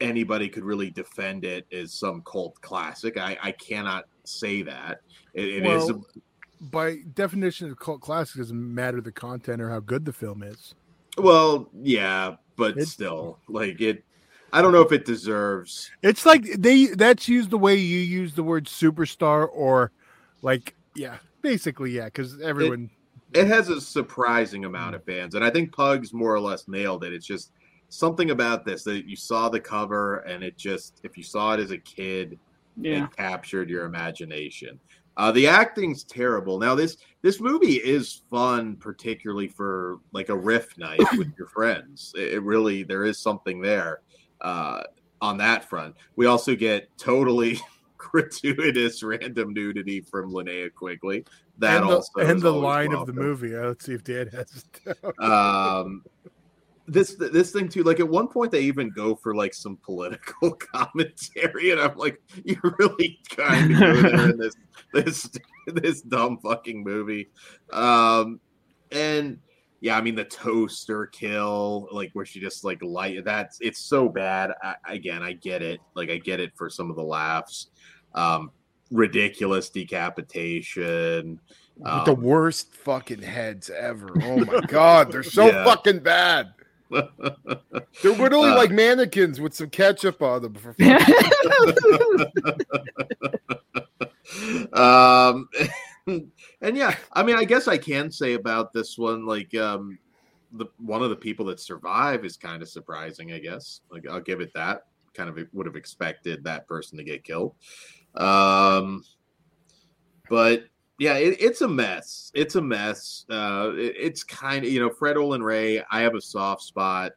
anybody 0.00 0.48
could 0.48 0.64
really 0.64 0.90
defend 0.90 1.44
it 1.44 1.66
as 1.72 1.92
some 1.92 2.22
cult 2.22 2.60
classic. 2.60 3.18
I, 3.18 3.36
I 3.42 3.52
cannot 3.52 4.04
say 4.24 4.62
that. 4.62 5.00
It, 5.34 5.48
it 5.48 5.66
is. 5.66 5.92
Well, 5.92 6.06
by 6.60 6.96
definition 7.14 7.70
of 7.70 7.78
cult 7.78 8.00
classic 8.00 8.36
doesn't 8.38 8.74
matter 8.74 9.00
the 9.00 9.12
content 9.12 9.60
or 9.60 9.68
how 9.70 9.80
good 9.80 10.04
the 10.04 10.12
film 10.12 10.42
is. 10.42 10.74
Well, 11.18 11.68
yeah, 11.82 12.36
but 12.56 12.78
It- 12.78 12.86
still, 12.88 13.38
like 13.48 13.80
it. 13.80 14.02
I 14.54 14.62
don't 14.62 14.70
know 14.70 14.82
if 14.82 14.92
it 14.92 15.04
deserves. 15.04 15.90
It's 16.02 16.24
like 16.24 16.44
they 16.56 16.86
that's 16.86 17.26
used 17.26 17.50
the 17.50 17.58
way 17.58 17.74
you 17.74 17.98
use 17.98 18.34
the 18.34 18.44
word 18.44 18.66
superstar 18.66 19.48
or 19.52 19.90
like 20.42 20.76
yeah, 20.94 21.16
basically 21.42 21.90
yeah, 21.90 22.04
because 22.04 22.40
everyone 22.40 22.88
It 23.32 23.48
has 23.48 23.68
a 23.68 23.80
surprising 23.80 24.64
amount 24.64 24.94
of 24.94 25.04
fans, 25.04 25.34
and 25.34 25.44
I 25.44 25.50
think 25.50 25.74
Pugs 25.74 26.14
more 26.14 26.32
or 26.32 26.38
less 26.38 26.68
nailed 26.68 27.02
it. 27.02 27.12
It's 27.12 27.26
just 27.26 27.50
something 27.88 28.30
about 28.30 28.64
this 28.64 28.84
that 28.84 29.08
you 29.08 29.16
saw 29.16 29.48
the 29.48 29.58
cover, 29.58 30.18
and 30.18 30.44
it 30.44 30.56
just 30.56 31.00
if 31.02 31.16
you 31.16 31.24
saw 31.24 31.54
it 31.54 31.60
as 31.60 31.72
a 31.72 31.78
kid, 31.78 32.38
Yeah. 32.80 33.06
it 33.06 33.16
captured 33.16 33.68
your 33.68 33.86
imagination. 33.86 34.78
Uh, 35.16 35.32
the 35.32 35.48
acting's 35.48 36.04
terrible. 36.04 36.60
Now 36.60 36.76
this 36.76 36.96
this 37.22 37.40
movie 37.40 37.78
is 37.78 38.22
fun, 38.30 38.76
particularly 38.76 39.48
for 39.48 39.98
like 40.12 40.28
a 40.28 40.36
riff 40.36 40.78
night 40.78 41.00
with 41.18 41.32
your 41.36 41.48
friends. 41.48 42.12
It, 42.16 42.34
it 42.34 42.42
really 42.44 42.84
there 42.84 43.04
is 43.04 43.18
something 43.18 43.60
there 43.60 44.00
uh, 44.44 44.82
on 45.20 45.38
that 45.38 45.68
front. 45.68 45.96
We 46.14 46.26
also 46.26 46.54
get 46.54 46.88
totally 46.96 47.58
gratuitous 47.98 49.02
random 49.02 49.52
nudity 49.52 50.02
from 50.02 50.32
Linnea 50.32 50.72
Quigley. 50.72 51.24
That 51.58 51.80
and 51.80 51.90
the, 51.90 51.94
also 51.96 52.20
and 52.20 52.40
the 52.40 52.52
line 52.52 52.94
of 52.94 53.06
the 53.06 53.12
movie. 53.12 53.56
Let's 53.56 53.84
see 53.86 53.94
if 53.94 54.04
Dan 54.04 54.28
has 54.28 54.64
it 54.86 55.20
um 55.20 56.04
this 56.86 57.14
this 57.14 57.50
thing 57.50 57.68
too 57.68 57.82
like 57.82 57.98
at 57.98 58.08
one 58.08 58.28
point 58.28 58.52
they 58.52 58.60
even 58.60 58.90
go 58.90 59.14
for 59.14 59.34
like 59.34 59.54
some 59.54 59.78
political 59.78 60.50
commentary 60.74 61.70
and 61.70 61.80
i'm 61.80 61.96
like 61.96 62.20
you're 62.44 62.76
really 62.78 63.18
kind 63.30 63.72
of 63.72 63.80
go 63.80 64.02
there 64.02 64.30
in 64.30 64.36
this 64.36 64.54
this 64.92 65.30
this 65.68 66.02
dumb 66.02 66.36
fucking 66.38 66.84
movie 66.84 67.30
um 67.72 68.38
and 68.92 69.38
yeah 69.84 69.98
i 69.98 70.00
mean 70.00 70.14
the 70.14 70.24
toaster 70.24 71.06
kill 71.08 71.86
like 71.92 72.08
where 72.14 72.24
she 72.24 72.40
just 72.40 72.64
like 72.64 72.82
light 72.82 73.22
that's 73.22 73.58
it's 73.60 73.80
so 73.80 74.08
bad 74.08 74.50
I, 74.62 74.76
again 74.88 75.22
i 75.22 75.34
get 75.34 75.60
it 75.60 75.78
like 75.94 76.08
i 76.08 76.16
get 76.16 76.40
it 76.40 76.52
for 76.56 76.70
some 76.70 76.88
of 76.88 76.96
the 76.96 77.02
laughs 77.02 77.66
um 78.14 78.50
ridiculous 78.90 79.68
decapitation 79.68 81.38
With 81.76 82.04
the 82.06 82.14
um, 82.14 82.22
worst 82.22 82.74
fucking 82.76 83.20
heads 83.22 83.68
ever. 83.68 84.14
Oh 84.22 84.42
my 84.44 84.60
god, 84.66 85.10
they're 85.12 85.22
so 85.22 85.48
Yeah. 85.48 85.64
fucking 85.64 85.98
bad. 86.00 86.54
They're 86.90 88.12
literally 88.12 88.50
Uh, 88.50 88.56
like 88.56 88.70
mannequins 88.70 89.40
with 89.40 89.54
some 89.54 89.70
ketchup 89.70 90.22
on 90.22 90.42
them. 90.42 90.54
For 90.54 90.74
um 94.72 95.48
and 96.06 96.76
yeah 96.76 96.94
i 97.12 97.22
mean 97.22 97.36
i 97.36 97.44
guess 97.44 97.66
i 97.68 97.78
can 97.78 98.10
say 98.10 98.34
about 98.34 98.72
this 98.72 98.98
one 98.98 99.24
like 99.24 99.54
um 99.54 99.98
the 100.52 100.66
one 100.78 101.02
of 101.02 101.10
the 101.10 101.16
people 101.16 101.44
that 101.46 101.58
survive 101.58 102.24
is 102.24 102.36
kind 102.36 102.62
of 102.62 102.68
surprising 102.68 103.32
i 103.32 103.38
guess. 103.38 103.80
Like 103.90 104.08
i'll 104.08 104.20
give 104.20 104.40
it 104.40 104.52
that. 104.54 104.82
Kind 105.14 105.28
of 105.28 105.38
would 105.52 105.66
have 105.66 105.76
expected 105.76 106.44
that 106.44 106.66
person 106.66 106.98
to 106.98 107.04
get 107.04 107.24
killed. 107.24 107.54
Um 108.14 109.02
but 110.28 110.64
yeah 110.98 111.14
it, 111.14 111.36
it's 111.40 111.60
a 111.62 111.68
mess. 111.68 112.30
It's 112.34 112.54
a 112.54 112.62
mess. 112.62 113.24
Uh 113.30 113.72
it- 113.74 113.96
it's 113.98 114.22
kind 114.22 114.64
of 114.64 114.70
you 114.70 114.80
know 114.80 114.90
fred 114.90 115.16
olen 115.16 115.42
ray 115.42 115.82
i 115.90 116.00
have 116.00 116.14
a 116.14 116.20
soft 116.20 116.62
spot 116.62 117.12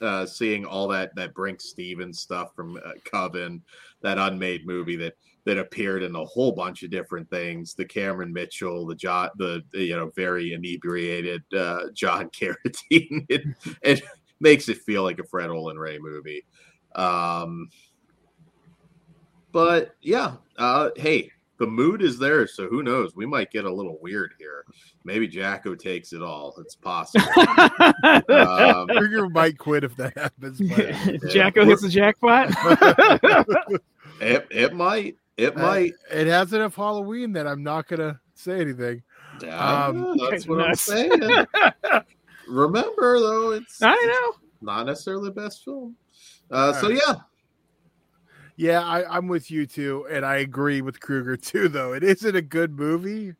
uh 0.00 0.24
seeing 0.26 0.64
all 0.64 0.88
that 0.88 1.14
that 1.14 1.34
brinke 1.34 1.60
stevens 1.60 2.20
stuff 2.20 2.54
from 2.54 2.76
uh, 2.76 2.92
coven 3.04 3.62
that 4.02 4.18
unmade 4.18 4.66
movie 4.66 4.96
that 4.96 5.14
that 5.46 5.58
appeared 5.58 6.02
in 6.02 6.14
a 6.14 6.24
whole 6.24 6.52
bunch 6.52 6.82
of 6.82 6.90
different 6.90 7.28
things. 7.30 7.74
The 7.74 7.84
Cameron 7.84 8.32
Mitchell, 8.32 8.86
the 8.86 8.94
John, 8.94 9.30
the, 9.36 9.62
the, 9.72 9.84
you 9.84 9.96
know 9.96 10.10
very 10.14 10.52
inebriated 10.52 11.42
uh, 11.56 11.86
John 11.92 12.30
Carradine. 12.30 13.26
It, 13.28 13.42
it 13.82 14.02
makes 14.40 14.68
it 14.68 14.78
feel 14.78 15.02
like 15.02 15.18
a 15.18 15.24
Fred 15.24 15.50
Olen 15.50 15.78
Ray 15.78 15.98
movie. 15.98 16.44
Um, 16.94 17.68
but 19.52 19.96
yeah, 20.02 20.34
uh, 20.58 20.90
hey, 20.96 21.30
the 21.60 21.66
mood 21.66 22.00
is 22.02 22.18
there, 22.18 22.46
so 22.46 22.66
who 22.68 22.82
knows? 22.82 23.14
We 23.14 23.26
might 23.26 23.50
get 23.50 23.66
a 23.66 23.72
little 23.72 23.98
weird 24.00 24.32
here. 24.38 24.64
Maybe 25.04 25.28
Jacko 25.28 25.74
takes 25.74 26.14
it 26.14 26.22
all. 26.22 26.54
It's 26.58 26.74
possible. 26.74 27.28
um, 28.34 28.88
Trigger 28.88 29.28
might 29.28 29.58
quit 29.58 29.84
if 29.84 29.94
that 29.96 30.16
happens. 30.16 30.58
But 30.58 31.30
Jacko 31.30 31.66
hits 31.66 31.82
the 31.82 31.90
jackpot. 31.90 32.48
it, 34.22 34.46
it 34.50 34.72
might. 34.74 35.16
It 35.36 35.54
Uh, 35.54 35.60
might. 35.62 35.92
it 36.10 36.26
has 36.26 36.50
enough 36.54 36.74
Halloween 36.74 37.32
that 37.34 37.46
I'm 37.46 37.62
not 37.62 37.86
gonna 37.88 38.18
say 38.34 38.58
anything. 38.60 39.02
Yeah, 39.42 39.86
um, 39.86 40.16
that's 40.30 40.46
what 40.46 40.58
Nuts. 40.66 40.90
I'm 40.90 41.10
saying. 41.10 41.46
Remember, 42.48 43.20
though, 43.20 43.50
it's 43.52 43.82
I 43.82 43.94
know. 43.94 44.32
not 44.62 44.86
necessarily 44.86 45.28
the 45.28 45.34
best 45.34 45.62
film. 45.62 45.94
Uh, 46.50 46.72
so 46.72 46.88
yeah, 46.88 47.14
Yeah, 48.60 48.84
I, 48.84 49.16
I'm 49.16 49.26
with 49.26 49.50
you 49.50 49.64
too, 49.64 50.06
and 50.10 50.22
I 50.22 50.36
agree 50.36 50.82
with 50.82 51.00
Kruger 51.00 51.34
too. 51.38 51.66
Though 51.66 51.94
it 51.94 52.04
isn't 52.04 52.36
a 52.36 52.42
good 52.42 52.78
movie, 52.78 53.32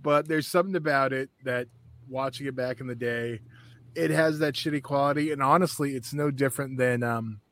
but 0.00 0.26
there's 0.26 0.46
something 0.46 0.74
about 0.74 1.12
it 1.12 1.28
that 1.44 1.68
watching 2.08 2.46
it 2.46 2.56
back 2.56 2.80
in 2.80 2.86
the 2.86 2.94
day, 2.94 3.40
it 3.94 4.10
has 4.10 4.38
that 4.38 4.54
shitty 4.54 4.82
quality, 4.82 5.32
and 5.32 5.42
honestly, 5.42 5.94
it's 5.94 6.14
no 6.14 6.30
different 6.30 6.78
than 6.78 7.02
um, 7.02 7.42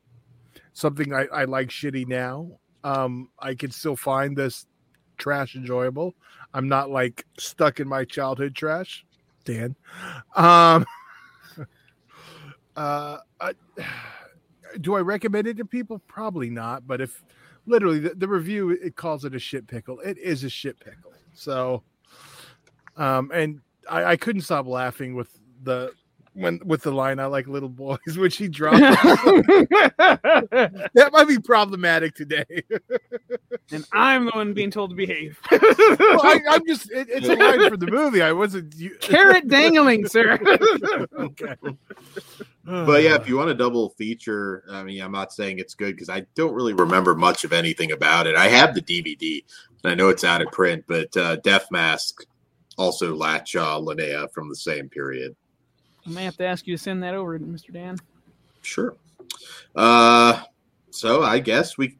something 0.73 1.13
I, 1.13 1.27
I 1.31 1.43
like 1.43 1.67
shitty 1.69 2.07
now. 2.07 2.49
Um, 2.83 3.29
I 3.37 3.53
can 3.53 3.69
still 3.69 3.95
find 3.95 4.35
this 4.35 4.65
trash 5.19 5.55
enjoyable. 5.55 6.15
I'm 6.51 6.67
not 6.67 6.89
like 6.89 7.27
stuck 7.37 7.79
in 7.79 7.87
my 7.87 8.05
childhood 8.05 8.55
trash, 8.55 9.05
Dan. 9.45 9.75
Um, 10.35 10.83
uh, 12.75 13.19
I, 13.39 13.53
do 14.81 14.95
I 14.95 14.99
recommend 14.99 15.47
it 15.47 15.57
to 15.57 15.65
people? 15.65 16.01
Probably 16.07 16.49
not. 16.49 16.87
But 16.87 17.01
if 17.01 17.23
literally 17.65 17.99
the, 17.99 18.15
the 18.15 18.27
review 18.27 18.71
it 18.71 18.95
calls 18.95 19.25
it 19.25 19.35
a 19.35 19.39
shit 19.39 19.67
pickle, 19.67 19.99
it 19.99 20.17
is 20.17 20.43
a 20.43 20.49
shit 20.49 20.79
pickle. 20.79 21.13
So, 21.33 21.83
um, 22.97 23.31
and 23.33 23.61
I, 23.89 24.05
I 24.05 24.17
couldn't 24.17 24.41
stop 24.41 24.67
laughing 24.67 25.15
with 25.15 25.29
the 25.63 25.93
when 26.33 26.59
with 26.65 26.81
the 26.81 26.91
line 26.91 27.19
I 27.19 27.25
like 27.25 27.47
little 27.47 27.69
boys 27.69 27.99
when 28.17 28.29
she 28.29 28.47
dropped. 28.47 28.79
that 28.79 30.19
might 31.11 31.27
be 31.27 31.39
problematic 31.39 32.15
today. 32.15 32.45
and 33.71 33.85
I'm 33.91 34.25
the 34.25 34.31
one 34.31 34.53
being 34.53 34.71
told 34.71 34.91
to 34.91 34.95
behave. 34.95 35.39
well, 35.51 35.59
I, 35.61 36.39
I'm 36.49 36.65
just 36.67 36.91
it, 36.91 37.07
it's 37.09 37.27
a 37.27 37.35
line 37.35 37.69
for 37.69 37.77
the 37.77 37.87
movie. 37.87 38.21
I 38.21 38.31
wasn't. 38.31 38.75
You, 38.75 38.95
Carrot 38.99 39.47
dangling, 39.47 40.07
sir. 40.07 40.39
okay. 41.19 41.55
But 42.65 43.03
yeah, 43.03 43.15
if 43.15 43.27
you 43.27 43.37
want 43.37 43.49
a 43.49 43.53
double 43.53 43.89
feature, 43.89 44.63
I 44.71 44.83
mean, 44.83 45.01
I'm 45.01 45.11
not 45.11 45.33
saying 45.33 45.59
it's 45.59 45.75
good 45.75 45.95
because 45.95 46.09
I 46.09 46.25
don't 46.33 46.53
really 46.53 46.73
remember 46.73 47.13
much 47.13 47.43
of 47.43 47.51
anything 47.51 47.91
about 47.91 48.25
it. 48.25 48.35
I 48.35 48.47
have 48.47 48.73
the 48.73 48.81
DVD, 48.81 49.43
and 49.83 49.91
I 49.91 49.95
know 49.95 50.07
it's 50.07 50.23
out 50.23 50.41
of 50.41 50.49
print, 50.51 50.85
but 50.87 51.15
uh, 51.17 51.35
Death 51.37 51.67
Mask, 51.71 52.25
also 52.77 53.13
Latshaw, 53.15 53.83
Linnea 53.83 54.31
from 54.31 54.47
the 54.47 54.55
same 54.55 54.87
period. 54.87 55.35
I 56.05 56.09
may 56.09 56.23
have 56.23 56.37
to 56.37 56.45
ask 56.45 56.65
you 56.65 56.77
to 56.77 56.81
send 56.81 57.03
that 57.03 57.15
over, 57.15 57.37
Mr. 57.37 57.73
Dan. 57.73 57.97
Sure. 58.61 58.95
Uh, 59.75 60.41
so 60.89 61.23
I 61.23 61.39
guess 61.39 61.77
we. 61.77 61.97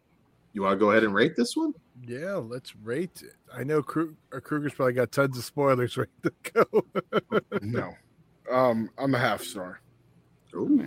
You 0.54 0.62
want 0.62 0.74
to 0.74 0.80
go 0.80 0.92
ahead 0.92 1.04
and 1.04 1.16
rate 1.16 1.36
this 1.36 1.58
one? 1.58 1.74
Yeah, 2.06 2.36
let's 2.36 2.76
rate 2.76 3.24
it. 3.24 3.34
I 3.52 3.64
know 3.64 3.82
Krug, 3.82 4.16
uh, 4.32 4.40
Kruger's 4.40 4.74
probably 4.74 4.94
got 4.94 5.12
tons 5.12 5.36
of 5.36 5.44
spoilers 5.44 5.98
ready 5.98 6.12
to 6.22 6.32
go. 6.54 6.86
No. 7.62 7.94
Um, 8.52 8.92
I'm 9.00 9.16
a 9.16 9.20
half 9.20 9.42
star. 9.42 9.82
Ooh. 10.56 10.86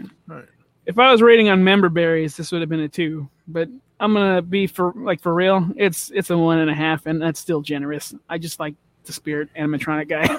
If 0.86 0.98
I 0.98 1.10
was 1.10 1.20
rating 1.22 1.48
on 1.48 1.62
member 1.64 1.88
berries, 1.88 2.36
this 2.36 2.52
would 2.52 2.60
have 2.60 2.70
been 2.70 2.80
a 2.80 2.88
two. 2.88 3.28
But 3.48 3.68
I'm 4.00 4.12
gonna 4.14 4.42
be 4.42 4.66
for 4.66 4.92
like 4.96 5.20
for 5.20 5.34
real. 5.34 5.68
It's 5.76 6.10
it's 6.14 6.30
a 6.30 6.38
one 6.38 6.58
and 6.58 6.70
a 6.70 6.74
half, 6.74 7.06
and 7.06 7.20
that's 7.20 7.40
still 7.40 7.60
generous. 7.60 8.14
I 8.28 8.38
just 8.38 8.60
like 8.60 8.74
the 9.04 9.12
spirit 9.12 9.48
animatronic 9.58 10.08
guy, 10.08 10.38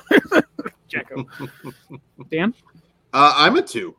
Jacko. 0.87 1.25
Dan, 2.31 2.53
Uh, 3.13 3.33
I'm 3.35 3.55
a 3.57 3.61
two. 3.61 3.95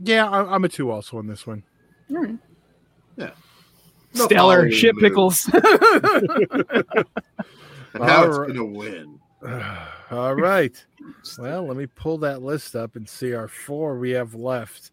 yeah, 0.00 0.28
I, 0.28 0.54
I'm 0.54 0.64
a 0.64 0.68
two 0.68 0.90
also 0.90 1.18
on 1.18 1.26
this 1.26 1.46
one. 1.46 1.62
All 2.10 2.18
right. 2.22 2.36
No 4.14 4.26
stellar 4.26 4.70
shit 4.70 4.94
movie. 4.94 5.08
pickles. 5.08 5.48
And 7.94 8.04
how 8.04 8.24
it's 8.24 8.36
Alright. 8.36 8.48
gonna 8.48 8.64
win. 8.64 9.20
All 10.10 10.34
right. 10.34 10.84
Well, 11.38 11.66
let 11.66 11.76
me 11.76 11.86
pull 11.86 12.18
that 12.18 12.42
list 12.42 12.74
up 12.76 12.96
and 12.96 13.08
see 13.08 13.34
our 13.34 13.48
four 13.48 13.98
we 13.98 14.10
have 14.10 14.34
left. 14.34 14.90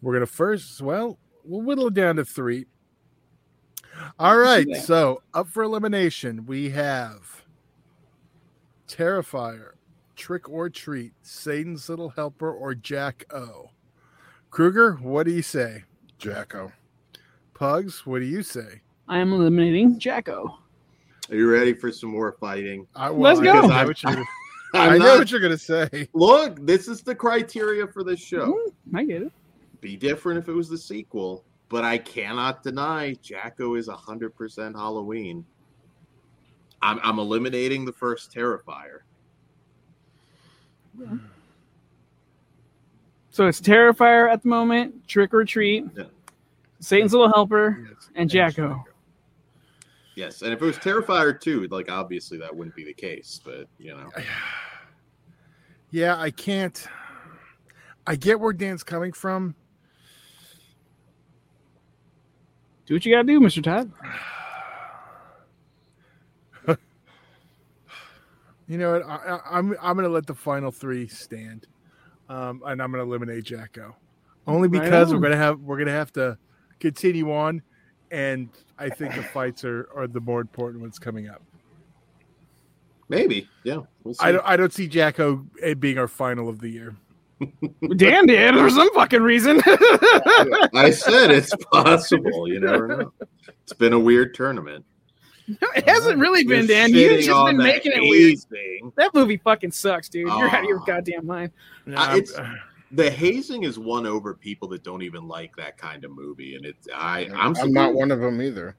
We're 0.00 0.14
gonna 0.14 0.26
first. 0.26 0.80
Well, 0.80 1.18
we'll 1.44 1.62
whittle 1.62 1.88
it 1.88 1.94
down 1.94 2.16
to 2.16 2.24
three. 2.24 2.66
All 4.18 4.38
right. 4.38 4.66
that. 4.68 4.82
So 4.82 5.22
up 5.34 5.48
for 5.48 5.62
elimination, 5.62 6.46
we 6.46 6.70
have 6.70 7.44
Terrifier, 8.88 9.72
Trick 10.16 10.48
or 10.48 10.68
Treat, 10.70 11.12
Satan's 11.22 11.88
Little 11.88 12.10
Helper, 12.10 12.52
or 12.52 12.74
Jack 12.74 13.24
O. 13.32 13.70
Kruger, 14.50 14.94
what 14.94 15.26
do 15.26 15.32
you 15.32 15.42
say? 15.42 15.84
Jacko. 16.18 16.72
Pugs, 17.54 18.04
what 18.06 18.18
do 18.20 18.24
you 18.26 18.42
say? 18.42 18.80
I 19.08 19.18
am 19.18 19.32
eliminating 19.32 19.98
Jacko. 19.98 20.58
Are 21.30 21.34
you 21.36 21.50
ready 21.50 21.72
for 21.72 21.90
some 21.92 22.10
more 22.10 22.32
fighting? 22.40 22.86
I, 22.94 23.08
Let's 23.08 23.40
I 23.40 23.44
go. 23.44 23.52
know 23.54 23.68
what 23.68 24.02
you're 24.02 24.12
gonna- 24.14 24.26
I 24.80 24.98
know 24.98 25.04
not- 25.04 25.18
what 25.18 25.30
you're 25.30 25.40
gonna 25.40 25.58
say. 25.58 26.08
Look, 26.12 26.64
this 26.64 26.88
is 26.88 27.02
the 27.02 27.14
criteria 27.14 27.86
for 27.86 28.02
this 28.04 28.20
show. 28.20 28.52
Mm, 28.90 28.96
I 28.98 29.04
get 29.04 29.22
it. 29.22 29.32
Be 29.80 29.96
different 29.96 30.38
if 30.38 30.48
it 30.48 30.52
was 30.52 30.68
the 30.68 30.78
sequel, 30.78 31.44
but 31.68 31.84
I 31.84 31.98
cannot 31.98 32.62
deny 32.62 33.14
Jacko 33.22 33.74
is 33.74 33.88
100% 33.88 34.74
Halloween. 34.74 35.44
I'm, 36.80 37.00
I'm 37.02 37.18
eliminating 37.18 37.84
the 37.84 37.92
first 37.92 38.32
Terrifier. 38.32 39.00
So 43.30 43.46
it's 43.46 43.60
Terrifier 43.60 44.30
at 44.30 44.42
the 44.42 44.48
moment, 44.48 45.08
Trick 45.08 45.32
or 45.32 45.44
Treat, 45.44 45.86
Yeah. 45.96 46.04
Satan's 46.80 47.12
Little 47.12 47.32
Helper, 47.32 47.88
and 48.14 48.28
Jacko. 48.28 48.84
Yes, 50.14 50.42
and 50.42 50.52
if 50.52 50.60
it 50.60 50.64
was 50.64 50.76
Terrifier 50.76 51.40
2, 51.40 51.68
like 51.68 51.90
obviously 51.90 52.36
that 52.38 52.54
wouldn't 52.54 52.76
be 52.76 52.84
the 52.84 52.92
case, 52.92 53.40
but 53.44 53.66
you 53.78 53.94
know. 53.94 54.10
Yeah, 55.94 56.18
I 56.18 56.30
can't. 56.30 56.86
I 58.06 58.16
get 58.16 58.40
where 58.40 58.54
Dan's 58.54 58.82
coming 58.82 59.12
from. 59.12 59.54
Do 62.86 62.94
what 62.94 63.04
you 63.04 63.14
gotta 63.14 63.24
do, 63.24 63.38
Mr. 63.40 63.62
Todd. 63.62 63.92
You 68.68 68.78
know 68.78 68.92
what? 68.92 69.02
I, 69.04 69.16
I, 69.16 69.58
I'm 69.58 69.76
I'm 69.82 69.96
gonna 69.96 70.08
let 70.08 70.24
the 70.26 70.34
final 70.34 70.70
three 70.70 71.06
stand, 71.06 71.66
um, 72.30 72.62
and 72.64 72.80
I'm 72.80 72.90
gonna 72.90 73.02
eliminate 73.02 73.44
Jacko, 73.44 73.94
only 74.46 74.68
Right 74.68 74.82
because 74.82 75.10
on. 75.12 75.16
we're 75.16 75.22
gonna 75.22 75.36
have 75.36 75.60
we're 75.60 75.76
gonna 75.76 75.90
have 75.90 76.10
to 76.14 76.38
continue 76.80 77.30
on, 77.32 77.60
and 78.12 78.50
I 78.78 78.90
think 78.90 79.14
the 79.16 79.22
fights 79.22 79.64
are 79.64 79.88
are 79.96 80.06
the 80.06 80.20
more 80.20 80.40
important 80.40 80.82
ones 80.82 80.98
coming 81.00 81.28
up. 81.28 81.42
Maybe, 83.08 83.48
yeah. 83.64 83.78
We'll 84.04 84.14
see. 84.14 84.24
I 84.24 84.32
don't 84.32 84.44
I 84.46 84.56
don't 84.56 84.72
see 84.72 84.86
Jacko 84.86 85.44
eh, 85.62 85.74
being 85.74 85.98
our 85.98 86.06
final 86.08 86.48
of 86.48 86.60
the 86.60 86.68
year. 86.68 86.94
Dan 87.96 88.26
did 88.26 88.54
for 88.54 88.70
some 88.70 88.92
fucking 88.94 89.22
reason. 89.22 89.60
I 89.66 90.92
said 90.94 91.32
it's 91.32 91.52
possible. 91.72 92.46
You 92.46 92.60
never 92.60 92.86
know. 92.86 93.12
It's 93.64 93.72
been 93.72 93.92
a 93.92 93.98
weird 93.98 94.34
tournament. 94.34 94.84
it 95.48 95.88
hasn't 95.88 96.20
really 96.20 96.44
been, 96.44 96.66
You're 96.66 96.68
Dan. 96.68 96.94
You've 96.94 97.24
just 97.24 97.46
been 97.46 97.56
making 97.56 97.92
it 97.92 98.00
weird. 98.00 98.38
hazing. 98.50 98.92
That 98.96 99.12
movie 99.12 99.38
fucking 99.38 99.72
sucks, 99.72 100.08
dude. 100.08 100.28
You're 100.28 100.48
out 100.48 100.62
of 100.62 100.68
your 100.68 100.78
goddamn 100.86 101.26
mind. 101.26 101.50
Uh, 101.92 102.14
it's- 102.16 102.38
The 102.92 103.10
hazing 103.10 103.62
is 103.64 103.78
won 103.78 104.06
over 104.06 104.34
people 104.34 104.68
that 104.68 104.84
don't 104.84 105.02
even 105.02 105.26
like 105.26 105.56
that 105.56 105.78
kind 105.78 106.04
of 106.04 106.10
movie, 106.10 106.56
and 106.56 106.64
it's 106.66 106.86
I 106.94 107.28
I'm, 107.34 107.56
I'm 107.56 107.72
not 107.72 107.94
one 107.94 108.10
of 108.10 108.20
them 108.20 108.40
either. 108.42 108.76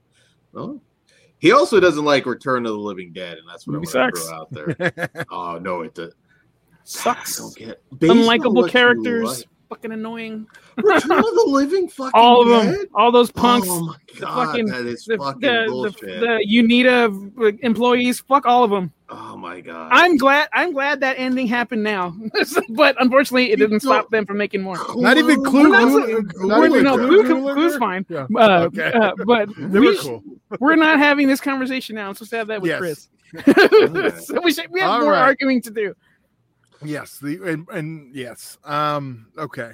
Oh. 0.55 0.79
He 1.39 1.51
also 1.51 1.79
doesn't 1.79 2.05
like 2.05 2.25
Return 2.25 2.65
of 2.65 2.71
the 2.73 2.77
Living 2.79 3.11
Dead, 3.11 3.37
and 3.37 3.49
that's 3.49 3.67
what 3.67 3.73
Movie 3.73 3.87
I'm 3.99 4.11
going 4.11 4.13
to 4.13 4.19
sucks. 4.21 4.27
throw 4.29 4.37
out 4.37 4.95
there. 4.95 5.25
oh 5.31 5.57
no, 5.59 5.81
it 5.81 5.93
does. 5.95 6.13
I 6.71 6.75
Sucks. 6.85 7.37
don't 7.37 7.55
get 7.55 7.81
based 7.99 8.13
Unlikable 8.13 8.53
what 8.55 8.65
you 8.65 8.71
characters. 8.71 9.39
like- 9.39 9.47
Fucking 9.73 9.91
annoying. 9.91 10.45
Return 10.77 11.11
of 11.11 11.23
the 11.23 11.45
Living 11.47 11.87
fucking 11.89 12.11
All 12.13 12.41
of 12.43 12.47
them. 12.65 12.73
Dead? 12.75 12.87
All 12.93 13.11
those 13.11 13.31
punks. 13.31 13.67
Oh 13.69 13.81
my 13.85 13.95
god, 14.19 14.45
fucking- 14.47 14.65
that 14.67 14.85
is 14.85 15.05
the, 15.05 15.17
fucking 15.17 15.41
the, 15.41 15.65
bullshit. 15.67 16.19
the, 16.19 16.39
the 16.45 16.47
Uneeda 16.47 17.59
employees. 17.63 18.19
Fuck 18.21 18.45
all 18.45 18.63
of 18.63 18.69
them. 18.71 18.91
oh 19.09 19.35
my 19.35 19.61
god. 19.61 19.89
I'm 19.91 20.17
glad. 20.17 20.47
I'm 20.53 20.73
glad 20.73 20.99
that 20.99 21.15
ending 21.17 21.47
happened 21.47 21.81
now, 21.83 22.15
but 22.69 22.95
unfortunately, 23.01 23.45
it 23.51 23.57
You 23.59 23.67
didn't 23.67 23.79
stop 23.79 24.09
them 24.11 24.25
from 24.27 24.37
making 24.37 24.61
more. 24.61 24.77
Not 24.95 25.17
even 25.17 25.43
Clue- 25.43 25.69
Clue. 25.69 25.71
Well, 25.71 26.23
Clue- 26.23 26.47
not 26.47 26.65
even 26.69 26.83
no, 26.83 26.97
Clue- 26.97 27.23
Clue, 27.23 27.41
Clue- 27.41 27.53
Clue's 27.55 27.77
fine. 27.77 28.05
Yeah. 28.09 28.27
Uh, 28.35 28.63
Okay. 28.65 28.91
uh, 28.93 29.13
but 29.25 29.49
They 29.57 29.79
we 29.79 29.87
were 29.87 29.95
sh- 29.95 30.01
cool. 30.01 30.23
we're 30.59 30.75
not 30.75 30.99
having 30.99 31.27
this 31.27 31.41
conversation 31.41 31.95
now. 31.95 32.09
I'm 32.09 32.13
supposed 32.15 32.31
to 32.31 32.37
have 32.37 32.47
that 32.47 32.61
with 32.61 32.69
Yes. 32.69 32.79
Chris. 32.79 33.09
so 34.27 34.39
we 34.43 34.53
should, 34.53 34.69
we 34.69 34.79
have 34.81 34.91
All 34.91 35.01
more 35.01 35.11
right. 35.13 35.21
arguing 35.23 35.59
to 35.63 35.71
do. 35.71 35.95
Yes, 36.85 37.17
the 37.19 37.41
and, 37.43 37.67
and 37.69 38.15
yes. 38.15 38.57
Um 38.63 39.27
okay. 39.37 39.73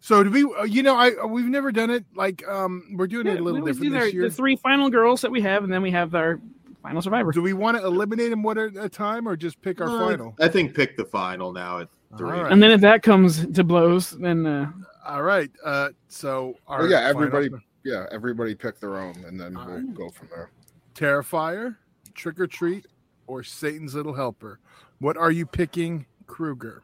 So 0.00 0.24
do 0.24 0.30
we 0.30 0.44
uh, 0.58 0.64
you 0.64 0.82
know 0.82 0.96
I 0.96 1.24
we've 1.26 1.44
never 1.46 1.70
done 1.72 1.90
it 1.90 2.04
like 2.14 2.46
um 2.48 2.84
we're 2.96 3.06
doing 3.06 3.26
it 3.26 3.38
a 3.38 3.42
little 3.42 3.52
we 3.54 3.60
always 3.60 3.76
different 3.76 3.92
do 3.92 3.98
this 3.98 4.02
our- 4.02 4.08
year. 4.08 4.28
The 4.28 4.34
three 4.34 4.56
final 4.56 4.88
girls 4.90 5.20
that 5.20 5.30
we 5.30 5.40
have, 5.42 5.62
and 5.64 5.72
then 5.72 5.82
we 5.82 5.90
have 5.90 6.14
our 6.14 6.40
final 6.82 7.02
survivor. 7.02 7.32
Do 7.32 7.42
we 7.42 7.52
want 7.52 7.76
to 7.76 7.84
eliminate 7.84 8.30
them 8.30 8.42
one 8.42 8.56
at 8.58 8.76
a 8.76 8.88
time 8.88 9.28
or 9.28 9.36
just 9.36 9.60
pick 9.60 9.80
our 9.80 9.88
Uh, 9.88 10.08
final? 10.08 10.34
I 10.40 10.48
think 10.48 10.74
pick 10.74 10.96
the 10.96 11.04
final 11.04 11.52
now 11.52 11.80
at 11.80 11.88
three. 12.16 12.30
All 12.30 12.44
right. 12.44 12.52
And 12.52 12.62
then 12.62 12.70
if 12.70 12.80
that 12.80 13.02
comes 13.02 13.46
to 13.46 13.62
blows, 13.64 14.12
then 14.12 14.46
uh, 14.46 14.72
All 15.06 15.22
right. 15.22 15.50
Uh 15.64 15.90
so 16.08 16.54
our 16.66 16.82
Oh, 16.82 16.86
yeah, 16.86 17.06
final- 17.12 17.22
everybody 17.24 17.48
yeah, 17.84 18.06
everybody 18.10 18.54
pick 18.54 18.80
their 18.80 18.96
own, 18.98 19.14
and 19.26 19.38
then 19.38 19.54
we'll 19.54 19.64
Alright. 19.64 19.94
go 19.94 20.08
from 20.10 20.28
there. 20.30 20.50
Terrifier, 20.94 21.76
Trick 22.14 22.38
or 22.40 22.46
Treat, 22.46 22.86
or 23.30 23.44
Satan's 23.44 23.94
Little 23.94 24.14
Helper? 24.14 24.58
What 24.98 25.16
are 25.16 25.30
you 25.30 25.46
picking, 25.46 26.06
Kruger? 26.26 26.82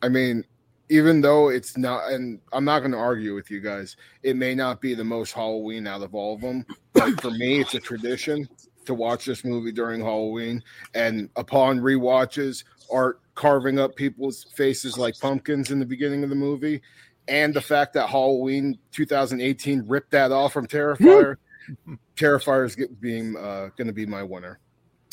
I 0.00 0.08
mean, 0.08 0.44
even 0.90 1.20
though 1.20 1.48
it's 1.48 1.76
not, 1.76 2.10
and 2.12 2.40
I'm 2.52 2.64
not 2.64 2.80
going 2.80 2.92
to 2.92 2.98
argue 2.98 3.34
with 3.34 3.50
you 3.50 3.60
guys, 3.60 3.96
it 4.22 4.36
may 4.36 4.54
not 4.54 4.80
be 4.80 4.94
the 4.94 5.04
most 5.04 5.32
Halloween 5.32 5.86
out 5.86 6.02
of 6.02 6.14
all 6.14 6.36
of 6.36 6.40
them, 6.40 6.64
but 6.92 7.20
for 7.20 7.32
me, 7.32 7.60
it's 7.60 7.74
a 7.74 7.80
tradition 7.80 8.48
to 8.86 8.94
watch 8.94 9.26
this 9.26 9.44
movie 9.44 9.72
during 9.72 10.00
Halloween. 10.00 10.62
And 10.94 11.28
upon 11.36 11.80
rewatches, 11.80 12.62
art 12.90 13.20
carving 13.34 13.78
up 13.78 13.96
people's 13.96 14.44
faces 14.44 14.96
like 14.96 15.18
pumpkins 15.18 15.72
in 15.72 15.80
the 15.80 15.84
beginning 15.84 16.22
of 16.22 16.30
the 16.30 16.36
movie, 16.36 16.80
and 17.26 17.52
the 17.52 17.60
fact 17.60 17.92
that 17.94 18.08
Halloween 18.08 18.78
2018 18.92 19.84
ripped 19.86 20.12
that 20.12 20.30
off 20.32 20.52
from 20.52 20.66
Terrifier. 20.66 21.36
Terrifier 22.16 22.64
is 22.64 22.76
being 23.00 23.36
uh, 23.36 23.68
going 23.76 23.88
to 23.88 23.92
be 23.92 24.06
my 24.06 24.22
winner. 24.22 24.58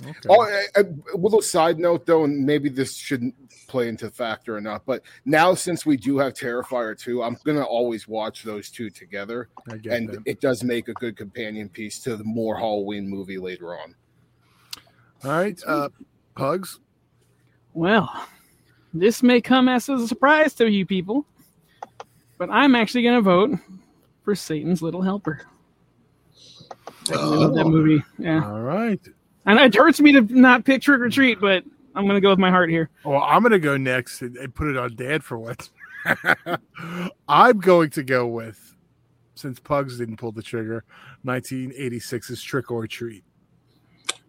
Okay. 0.03 0.19
Oh, 0.29 0.43
a, 0.75 0.81
a 1.13 1.17
little 1.17 1.41
side 1.41 1.79
note 1.79 2.05
though, 2.05 2.25
and 2.25 2.45
maybe 2.45 2.67
this 2.69 2.95
shouldn't 2.95 3.33
play 3.67 3.87
into 3.87 4.11
factor 4.11 4.55
or 4.55 4.61
not, 4.61 4.85
but 4.85 5.01
now 5.23 5.53
since 5.53 5.85
we 5.85 5.95
do 5.95 6.17
have 6.17 6.33
Terrifier 6.33 6.99
2, 6.99 7.23
I'm 7.23 7.37
gonna 7.45 7.63
always 7.63 8.07
watch 8.07 8.43
those 8.43 8.69
two 8.69 8.89
together, 8.89 9.47
I 9.71 9.77
get 9.77 9.93
and 9.93 10.09
that. 10.09 10.21
it 10.25 10.41
does 10.41 10.63
make 10.63 10.89
a 10.89 10.93
good 10.93 11.15
companion 11.15 11.69
piece 11.69 11.99
to 11.99 12.17
the 12.17 12.23
more 12.25 12.57
Halloween 12.57 13.07
movie 13.09 13.37
later 13.37 13.73
on. 13.79 13.95
All 15.23 15.31
right, 15.31 15.59
uh, 15.65 15.89
Pugs. 16.35 16.79
Well, 17.73 18.27
this 18.93 19.23
may 19.23 19.39
come 19.41 19.67
as 19.69 19.87
a 19.89 20.05
surprise 20.07 20.53
to 20.55 20.69
you 20.69 20.85
people, 20.85 21.25
but 22.37 22.49
I'm 22.49 22.75
actually 22.75 23.03
going 23.03 23.15
to 23.15 23.21
vote 23.21 23.51
for 24.23 24.35
Satan's 24.35 24.81
Little 24.81 25.01
Helper. 25.01 25.41
I 27.09 27.15
love 27.15 27.53
that 27.55 27.65
Oh. 27.65 27.69
movie. 27.69 28.03
Yeah, 28.17 28.45
All 28.45 28.61
right. 28.61 28.99
And 29.45 29.59
it 29.59 29.75
hurts 29.75 29.99
me 29.99 30.11
to 30.13 30.21
not 30.21 30.65
pick 30.65 30.81
Trick 30.81 31.01
or 31.01 31.09
Treat, 31.09 31.39
but 31.39 31.63
I'm 31.95 32.03
going 32.05 32.15
to 32.15 32.21
go 32.21 32.29
with 32.29 32.39
my 32.39 32.49
heart 32.49 32.69
here. 32.69 32.89
Well, 33.03 33.21
I'm 33.21 33.41
going 33.41 33.51
to 33.51 33.59
go 33.59 33.77
next 33.77 34.21
and, 34.21 34.35
and 34.37 34.53
put 34.53 34.67
it 34.67 34.77
on 34.77 34.95
Dad 34.95 35.23
for 35.23 35.37
once. 35.37 35.71
I'm 37.27 37.59
going 37.59 37.89
to 37.91 38.03
go 38.03 38.27
with, 38.27 38.75
since 39.35 39.59
Pugs 39.59 39.97
didn't 39.97 40.17
pull 40.17 40.31
the 40.31 40.43
trigger, 40.43 40.83
1986's 41.25 42.43
Trick 42.43 42.71
or 42.71 42.87
Treat. 42.87 43.23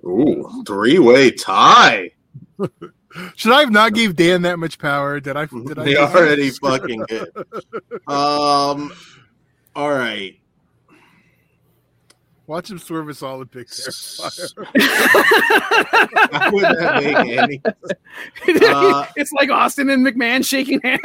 Ooh, 0.05 0.63
three 0.67 0.99
way 0.99 1.31
tie. 1.31 2.13
Should 3.35 3.53
I 3.53 3.61
have 3.61 3.73
not 3.73 3.95
gave 3.95 4.15
Dan 4.15 4.43
that 4.43 4.59
much 4.59 4.79
power? 4.79 5.21
Did 5.21 5.37
I? 5.37 5.47
Did 5.47 5.79
I? 5.79 5.85
They 5.85 5.97
already 5.97 6.51
fucking 6.63 7.05
did. 7.09 7.29
Um, 8.07 8.93
all 9.75 9.91
right. 9.91 10.39
Watch 12.47 12.71
him 12.71 12.79
swerve 12.79 13.09
us 13.09 13.23
all 13.23 13.41
and 13.41 13.51
pick 13.51 13.67
Terrifier. 13.69 14.53
How 16.33 16.51
would 16.53 16.63
that 16.63 17.03
make 17.03 17.39
any? 17.39 17.63
Uh, 18.67 19.07
it's 19.17 19.33
like 19.33 19.51
Austin 19.51 19.91
and 19.91 20.07
McMahon 20.07 20.47
shaking 20.47 20.81
hands. 20.81 21.03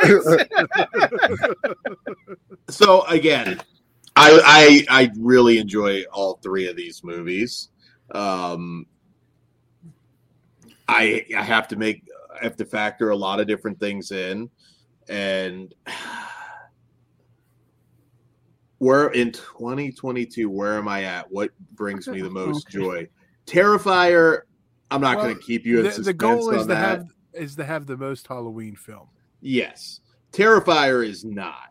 So 2.70 3.04
again, 3.06 3.60
I 4.16 4.86
I 4.90 5.02
I 5.02 5.12
really 5.18 5.58
enjoy 5.58 6.04
all 6.14 6.40
three 6.42 6.68
of 6.68 6.76
these 6.76 7.04
movies. 7.04 7.70
Um, 8.12 8.86
I 10.88 11.26
I 11.36 11.44
have 11.44 11.68
to 11.70 11.76
make 11.76 12.04
I 12.40 12.44
have 12.44 12.56
to 12.58 12.66
factor 12.66 13.10
a 13.10 13.16
lot 13.16 13.40
of 13.40 13.48
different 13.48 13.80
things 13.80 14.12
in, 14.12 14.50
and 15.10 15.74
where 18.82 19.10
in 19.10 19.32
2022, 19.32 20.50
where 20.50 20.76
am 20.76 20.88
I 20.88 21.04
at? 21.04 21.32
What 21.32 21.52
brings 21.74 22.08
me 22.08 22.22
the 22.22 22.30
most 22.42 22.66
Okay. 22.68 22.80
joy? 22.80 23.08
Terrifier. 23.46 24.40
I'm 24.90 25.02
not 25.02 25.18
Well, 25.18 25.26
going 25.26 25.38
to 25.38 25.42
keep 25.44 25.68
you 25.68 25.78
in 25.80 25.84
The, 25.84 25.92
suspense 25.92 26.08
the 26.08 26.14
goal 26.14 26.50
is 26.50 26.62
on 26.64 26.68
to 26.70 26.74
that. 26.74 26.78
have 26.78 27.06
is 27.34 27.56
to 27.58 27.64
have 27.64 27.86
the 27.86 27.96
most 27.96 28.28
Halloween 28.28 28.76
film. 28.76 29.08
Yes. 29.40 30.00
Terrifier 30.34 31.06
is 31.08 31.24
not. 31.24 31.70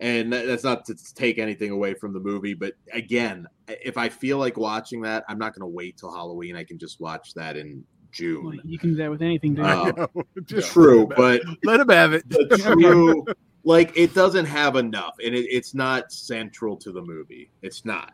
And 0.00 0.30
that's 0.32 0.62
not 0.64 0.84
to 0.86 0.94
take 1.14 1.38
anything 1.38 1.70
away 1.70 1.94
from 1.94 2.12
the 2.12 2.20
movie, 2.20 2.54
but 2.54 2.74
again, 2.92 3.46
if 3.68 3.96
I 3.98 4.08
feel 4.10 4.36
like 4.38 4.56
watching 4.58 5.00
that, 5.02 5.24
I'm 5.28 5.38
not 5.38 5.54
going 5.54 5.60
to 5.62 5.74
wait 5.74 5.96
till 5.96 6.12
Halloween. 6.12 6.56
I 6.56 6.64
can 6.64 6.78
just 6.78 7.00
watch 7.00 7.32
that 7.34 7.56
in 7.56 7.84
June. 8.12 8.60
you 8.64 8.78
can 8.78 8.90
do 8.90 8.96
that 8.96 9.10
with 9.10 9.22
anything, 9.22 9.54
dude. 9.54 9.64
Uh, 9.64 10.06
just 10.44 10.72
True, 10.72 11.06
let 11.06 11.06
him 11.06 11.08
have- 11.10 11.16
but 11.16 11.56
let 11.64 11.80
him 11.80 11.88
have 11.88 12.12
it. 12.12 12.28
the 12.28 12.58
true, 12.76 13.24
like, 13.64 13.92
it 13.96 14.14
doesn't 14.14 14.46
have 14.46 14.76
enough, 14.76 15.14
and 15.24 15.34
it, 15.34 15.46
it's 15.50 15.74
not 15.74 16.12
central 16.12 16.76
to 16.78 16.92
the 16.92 17.02
movie. 17.02 17.50
It's 17.62 17.84
not. 17.84 18.12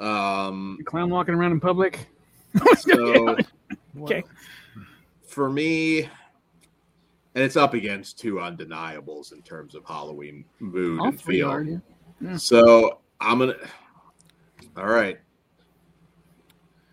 Um, 0.00 0.76
A 0.80 0.84
clown 0.84 1.08
walking 1.10 1.34
around 1.34 1.52
in 1.52 1.60
public. 1.60 2.06
so 2.78 3.36
Okay. 4.02 4.22
for 5.26 5.48
me, 5.50 6.02
and 6.02 6.10
it's 7.44 7.56
up 7.56 7.74
against 7.74 8.18
two 8.18 8.40
undeniables 8.40 9.32
in 9.32 9.42
terms 9.42 9.74
of 9.74 9.84
Halloween 9.84 10.44
mood 10.58 11.00
All 11.00 11.08
and 11.08 11.20
three 11.20 11.38
feel. 11.38 11.50
are. 11.50 11.62
yeah. 11.62 11.76
Yeah. 12.20 12.36
So 12.36 13.00
I'm 13.20 13.38
gonna. 13.40 13.56
All 14.76 14.86
right. 14.86 15.18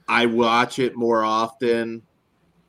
I 0.10 0.26
watch 0.26 0.80
it 0.80 0.96
more 0.98 1.24
often. 1.24 2.02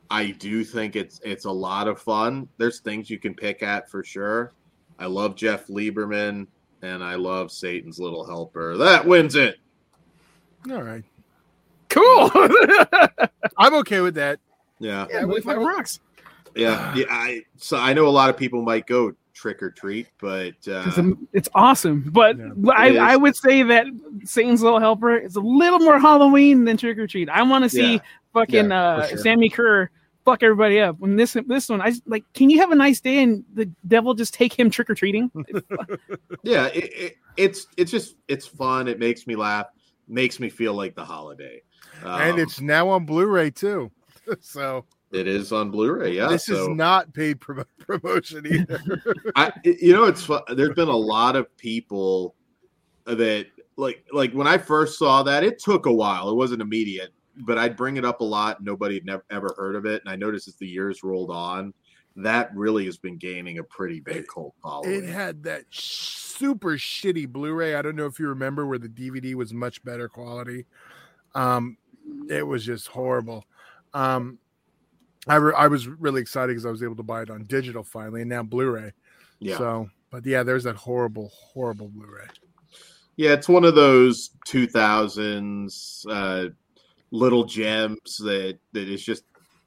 I 0.09 0.31
do 0.31 0.63
think 0.63 0.95
it's 0.95 1.19
it's 1.23 1.43
a 1.45 1.51
lot 1.51 1.87
of 1.89 1.99
fun. 2.01 2.47
There's 2.57 2.79
things 2.79 3.09
you 3.09 3.19
can 3.19 3.33
pick 3.33 3.61
at 3.61 3.89
for 3.89 4.03
sure. 4.05 4.53
I 4.99 5.05
love 5.07 5.35
Jeff 5.35 5.67
Lieberman 5.67 6.47
and 6.81 7.03
I 7.03 7.15
love 7.15 7.51
Satan's 7.51 7.99
Little 7.99 8.25
Helper. 8.25 8.77
That 8.77 9.05
wins 9.05 9.35
it. 9.35 9.57
All 10.71 10.81
right. 10.81 11.03
Cool. 11.89 12.29
I'm 13.57 13.73
okay 13.75 14.01
with 14.01 14.15
that. 14.15 14.39
Yeah, 14.79 15.07
yeah, 15.09 15.25
movie 15.25 15.41
fucking 15.41 15.63
rocks. 15.63 15.99
yeah, 16.55 16.93
yeah. 16.95 17.05
I 17.09 17.43
so 17.55 17.77
I 17.77 17.93
know 17.93 18.07
a 18.07 18.09
lot 18.09 18.29
of 18.29 18.35
people 18.35 18.61
might 18.61 18.85
go 18.87 19.13
trick 19.33 19.61
or 19.63 19.69
treat, 19.71 20.07
but 20.19 20.53
uh, 20.67 20.83
'Cause 20.83 20.97
I'm- 20.97 21.27
it's 21.33 21.47
awesome. 21.55 22.09
But 22.11 22.37
Yeah. 22.37 22.51
I, 22.73 22.97
I 22.97 23.15
would 23.15 23.35
say 23.37 23.63
that 23.63 23.85
Satan's 24.25 24.61
Little 24.61 24.79
Helper 24.79 25.17
is 25.17 25.35
a 25.37 25.41
little 25.41 25.79
more 25.79 25.97
Halloween 25.99 26.65
than 26.65 26.75
Trick 26.77 26.97
or 26.97 27.07
Treat. 27.07 27.29
I 27.29 27.43
want 27.43 27.63
to 27.63 27.69
see 27.69 27.93
Yeah. 27.93 27.99
fucking 28.33 28.69
Yeah, 28.69 28.83
uh, 28.83 29.07
sure. 29.07 29.17
Sammi 29.19 29.51
Curr 29.51 29.89
fuck 30.25 30.43
everybody 30.43 30.79
up. 30.79 30.99
When 30.99 31.15
this 31.15 31.37
this 31.47 31.69
one, 31.69 31.81
I 31.81 31.91
just- 31.91 32.07
like, 32.07 32.23
can 32.33 32.49
you 32.49 32.59
have 32.59 32.71
a 32.71 32.75
nice 32.75 32.99
day 32.99 33.23
and 33.23 33.43
the 33.53 33.69
devil 33.87 34.13
just 34.13 34.33
take 34.33 34.57
him 34.57 34.69
trick 34.69 34.89
or 34.89 34.95
treating? 34.95 35.31
yeah, 36.43 36.67
it, 36.67 36.91
it, 36.93 37.15
it's 37.37 37.67
it's 37.77 37.91
just 37.91 38.15
it's 38.27 38.45
fun. 38.47 38.87
It 38.87 38.99
makes 38.99 39.27
me 39.27 39.35
laugh. 39.35 39.67
Makes 40.07 40.39
me 40.39 40.49
feel 40.49 40.73
like 40.73 40.95
the 40.95 41.05
holiday. 41.05 41.61
and 42.03 42.33
Um, 42.33 42.39
it's 42.39 42.59
now 42.61 42.89
on 42.89 43.05
Blu-ray 43.05 43.51
too. 43.51 43.91
So 44.41 44.85
it 45.11 45.27
is 45.27 45.51
on 45.51 45.69
Blu-ray. 45.69 46.15
Yeah, 46.15 46.29
this 46.29 46.47
so. 46.47 46.63
is 46.63 46.67
not 46.69 47.13
paid 47.13 47.39
pro- 47.39 47.63
promotion 47.79 48.43
either. 48.47 48.81
I, 49.35 49.51
you 49.63 49.93
know, 49.93 50.05
it's 50.05 50.23
fun. 50.23 50.41
There's 50.55 50.73
been 50.73 50.87
a 50.87 50.95
lot 50.97 51.35
of 51.35 51.55
people 51.57 52.33
that 53.05 53.45
like, 53.77 54.03
like 54.11 54.31
when 54.33 54.47
I 54.47 54.57
first 54.57 54.97
saw 54.97 55.21
that, 55.21 55.43
it 55.43 55.59
took 55.59 55.85
a 55.85 55.93
while. 55.93 56.29
It 56.31 56.35
wasn't 56.35 56.63
immediate, 56.63 57.13
but 57.39 57.57
I'd 57.57 57.75
bring 57.75 57.97
it 57.97 58.05
up 58.05 58.21
a 58.21 58.23
lot. 58.23 58.63
Nobody 58.63 58.95
had 58.95 59.05
never 59.05 59.25
ever 59.29 59.53
heard 59.57 59.75
of 59.75 59.85
it, 59.85 60.01
and 60.03 60.09
I 60.09 60.15
noticed 60.15 60.47
as 60.47 60.55
the 60.55 60.67
years 60.67 61.03
rolled 61.03 61.31
on, 61.31 61.73
that 62.17 62.55
really 62.55 62.85
has 62.85 62.97
been 62.97 63.17
gaining 63.17 63.59
a 63.59 63.63
pretty 63.63 63.99
big 63.99 64.25
cult 64.27 64.53
following. 64.63 65.03
it 65.03 65.09
had 65.09 65.43
that 65.43 65.63
super 65.69 66.77
shitty 66.77 67.27
Blu-ray. 67.27 67.75
I 67.75 67.81
don't 67.81 67.95
know 67.97 68.05
if 68.05 68.19
you 68.19 68.27
remember 68.29 68.65
where 68.65 68.77
the 68.77 68.87
DVD 68.87 69.33
was 69.35 69.53
much 69.53 69.83
better 69.83 70.07
quality. 70.07 70.65
Um, 71.33 71.77
it 72.29 72.45
was 72.47 72.65
just 72.65 72.87
horrible. 72.87 73.43
Um, 73.93 74.37
I 75.27 75.35
re- 75.35 75.55
I 75.57 75.67
was 75.67 75.87
really 75.87 76.21
excited 76.21 76.49
because 76.53 76.65
I 76.65 76.71
was 76.71 76.83
able 76.83 76.95
to 76.95 77.03
buy 77.03 77.23
it 77.23 77.29
on 77.29 77.43
digital 77.45 77.83
finally, 77.83 78.21
and 78.21 78.29
now 78.29 78.43
Blu-ray. 78.43 78.93
yeah, 79.39 79.57
So, 79.57 79.89
but 80.11 80.25
yeah, 80.25 80.43
there's 80.43 80.63
that 80.65 80.75
horrible, 80.75 81.31
horrible 81.33 81.89
Blu-ray. 81.89 82.27
yeah, 83.17 83.31
it's 83.33 83.49
one 83.49 83.65
of 83.65 83.75
those 83.75 84.29
2000s 84.47 86.05
uh, 86.09 86.49
little 87.15 87.43
gems 87.45 88.17
that 88.17 88.57
that 88.73 88.87
is 88.89 89.03
just 89.03 89.23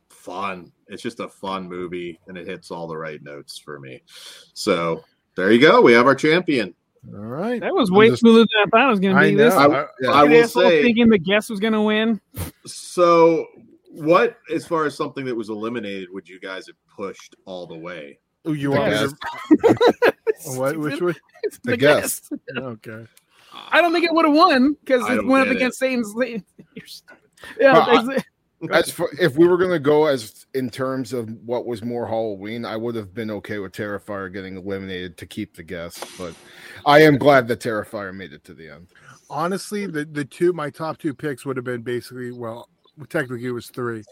fun. 0.08 0.72
It's 0.88 1.02
just 1.02 1.20
a 1.20 1.28
fun 1.28 1.68
movie, 1.68 2.18
and 2.28 2.36
it 2.38 2.46
hits 2.46 2.70
all 2.70 2.86
the 2.86 2.96
right 2.96 3.22
notes 3.22 3.58
for 3.58 3.78
me. 3.80 4.02
So 4.54 5.04
there 5.36 5.50
you 5.52 5.60
go. 5.60 5.80
We 5.80 5.92
have 5.92 6.06
our 6.06 6.14
champion. 6.14 6.74
All 7.14 7.20
right. 7.20 7.60
That 7.60 7.74
was 7.74 7.90
way 7.90 8.08
just- 8.10 8.20
smoother 8.20 8.40
than 8.40 8.48
I 8.66 8.66
thought 8.70 8.86
it 8.88 8.90
was 8.90 9.00
going 9.00 9.14
to 9.16 9.20
be. 9.22 9.34
know. 9.34 9.44
This 9.44 9.54
I- 9.54 9.66
I- 9.66 9.86
yeah. 10.00 10.10
I 10.10 10.24
will 10.24 10.42
asshole 10.44 10.62
say- 10.64 10.82
thinking 10.82 11.08
the 11.08 11.18
guest 11.18 11.48
was 11.50 11.60
going 11.60 11.72
to 11.72 11.82
win. 11.82 12.20
So, 12.66 13.46
what, 13.92 14.36
as 14.52 14.66
far 14.66 14.84
as 14.84 14.96
something 14.96 15.24
that 15.26 15.34
was 15.34 15.48
eliminated, 15.48 16.08
would 16.10 16.28
you 16.28 16.40
guys 16.40 16.66
have 16.66 16.76
pushed 16.94 17.36
all 17.46 17.66
the 17.66 17.76
way? 17.78 18.18
Oh, 18.44 18.52
you 18.52 18.70
The 18.72 18.78
want 18.78 18.92
to? 19.62 20.14
What? 20.56 20.76
Which 20.76 21.00
one? 21.00 21.14
It's 21.42 21.58
The 21.64 21.76
guest. 21.76 22.32
Okay. 22.56 23.04
I 23.70 23.80
don't 23.80 23.92
think 23.92 24.04
it 24.04 24.12
would 24.12 24.24
have 24.24 24.34
won 24.34 24.74
because 24.74 25.02
it 25.10 25.24
went 25.26 25.42
up 25.42 25.46
get 25.46 25.52
it. 25.52 25.56
against 25.56 25.78
Satan's. 25.78 26.12
You're 26.16 26.40
stupid. 26.86 27.16
Yeah, 27.60 27.72
Well, 27.72 28.10
I- 28.10 28.22
As 28.72 28.90
for 28.90 29.08
if 29.20 29.36
we 29.36 29.46
were 29.46 29.56
gonna 29.56 29.78
go 29.78 30.06
as 30.06 30.44
in 30.54 30.68
terms 30.68 31.12
of 31.12 31.30
what 31.46 31.64
was 31.64 31.84
more 31.84 32.08
Halloween, 32.08 32.64
I 32.64 32.76
would 32.76 32.96
have 32.96 33.14
been 33.14 33.30
okay 33.30 33.58
with 33.58 33.70
Terrifier 33.72 34.32
getting 34.32 34.56
eliminated 34.56 35.16
to 35.18 35.26
keep 35.26 35.54
the 35.54 35.62
guests, 35.62 36.04
but 36.18 36.34
I 36.84 37.02
am 37.02 37.18
glad 37.18 37.46
that 37.48 37.60
Terrifier 37.60 38.12
made 38.12 38.32
it 38.32 38.42
to 38.44 38.54
the 38.54 38.68
end. 38.68 38.88
Honestly, 39.30 39.86
the 39.86 40.04
the 40.06 40.24
two 40.24 40.52
my 40.52 40.70
top 40.70 40.98
two 40.98 41.14
picks 41.14 41.46
would 41.46 41.56
have 41.56 41.64
been 41.64 41.82
basically 41.82 42.32
well, 42.32 42.68
technically 43.08 43.46
it 43.46 43.52
was 43.52 43.68
three, 43.70 44.02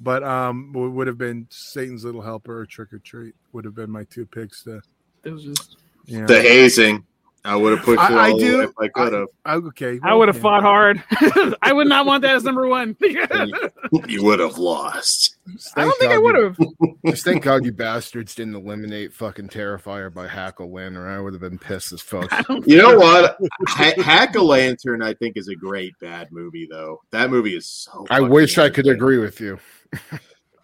but 0.00 0.22
um, 0.22 0.72
would 0.72 1.08
have 1.08 1.18
been 1.18 1.48
Satan's 1.50 2.04
Little 2.04 2.22
Helper 2.22 2.60
or 2.60 2.66
Trick 2.66 2.92
or 2.92 3.00
Treat 3.00 3.34
would 3.52 3.64
have 3.64 3.74
been 3.74 3.90
my 3.90 4.04
two 4.04 4.24
picks 4.24 4.62
to. 4.64 4.80
It 5.24 5.30
was 5.30 5.42
just 5.42 5.78
You 6.04 6.20
know. 6.20 6.26
The 6.28 6.40
hazing. 6.40 7.04
I 7.46 7.54
would 7.54 7.76
have 7.76 7.84
pushed 7.84 8.02
it 8.02 8.10
I- 8.12 8.30
I 8.30 8.32
do- 8.36 8.62
if 8.62 8.70
I 8.78 8.88
could 8.88 9.12
have. 9.12 9.28
I, 9.44 9.54
okay, 9.54 10.00
I 10.02 10.14
would 10.14 10.28
have 10.28 10.36
yeah. 10.36 10.42
fought 10.42 10.62
hard. 10.62 11.02
I 11.62 11.72
would 11.72 11.86
not 11.86 12.04
want 12.04 12.22
that 12.22 12.34
as 12.34 12.42
number 12.44 12.66
one. 12.66 12.96
you 13.00 14.24
would 14.24 14.40
have 14.40 14.58
lost. 14.58 15.36
I 15.76 15.84
don't 15.84 15.98
think 16.00 16.12
I 16.12 16.18
would 16.18 16.34
have. 16.34 16.58
Just 17.06 17.24
thank 17.24 17.44
God 17.44 17.64
you 17.64 17.72
bastards 17.72 18.34
didn't 18.34 18.56
eliminate 18.56 19.12
fucking 19.12 19.48
Terrifier 19.48 20.12
by 20.12 20.26
Hack-O-Lantern. 20.26 21.08
I 21.08 21.20
would 21.20 21.34
have 21.34 21.40
been 21.40 21.58
pissed 21.58 21.92
as 21.92 22.02
fuck. 22.02 22.30
You 22.66 22.78
know 22.78 22.98
what? 22.98 23.38
Ha- 23.68 24.02
Hack-O-Lantern, 24.02 25.02
I 25.02 25.14
think, 25.14 25.36
is 25.36 25.46
a 25.48 25.54
great 25.54 25.92
bad 26.00 26.32
movie, 26.32 26.66
though. 26.68 27.00
That 27.12 27.30
movie 27.30 27.56
is 27.56 27.66
so. 27.66 28.06
I 28.10 28.20
wish 28.20 28.58
I 28.58 28.68
could 28.68 28.86
entertaining. 28.86 28.96
agree 28.96 29.18
with 29.18 29.40
you. 29.40 29.58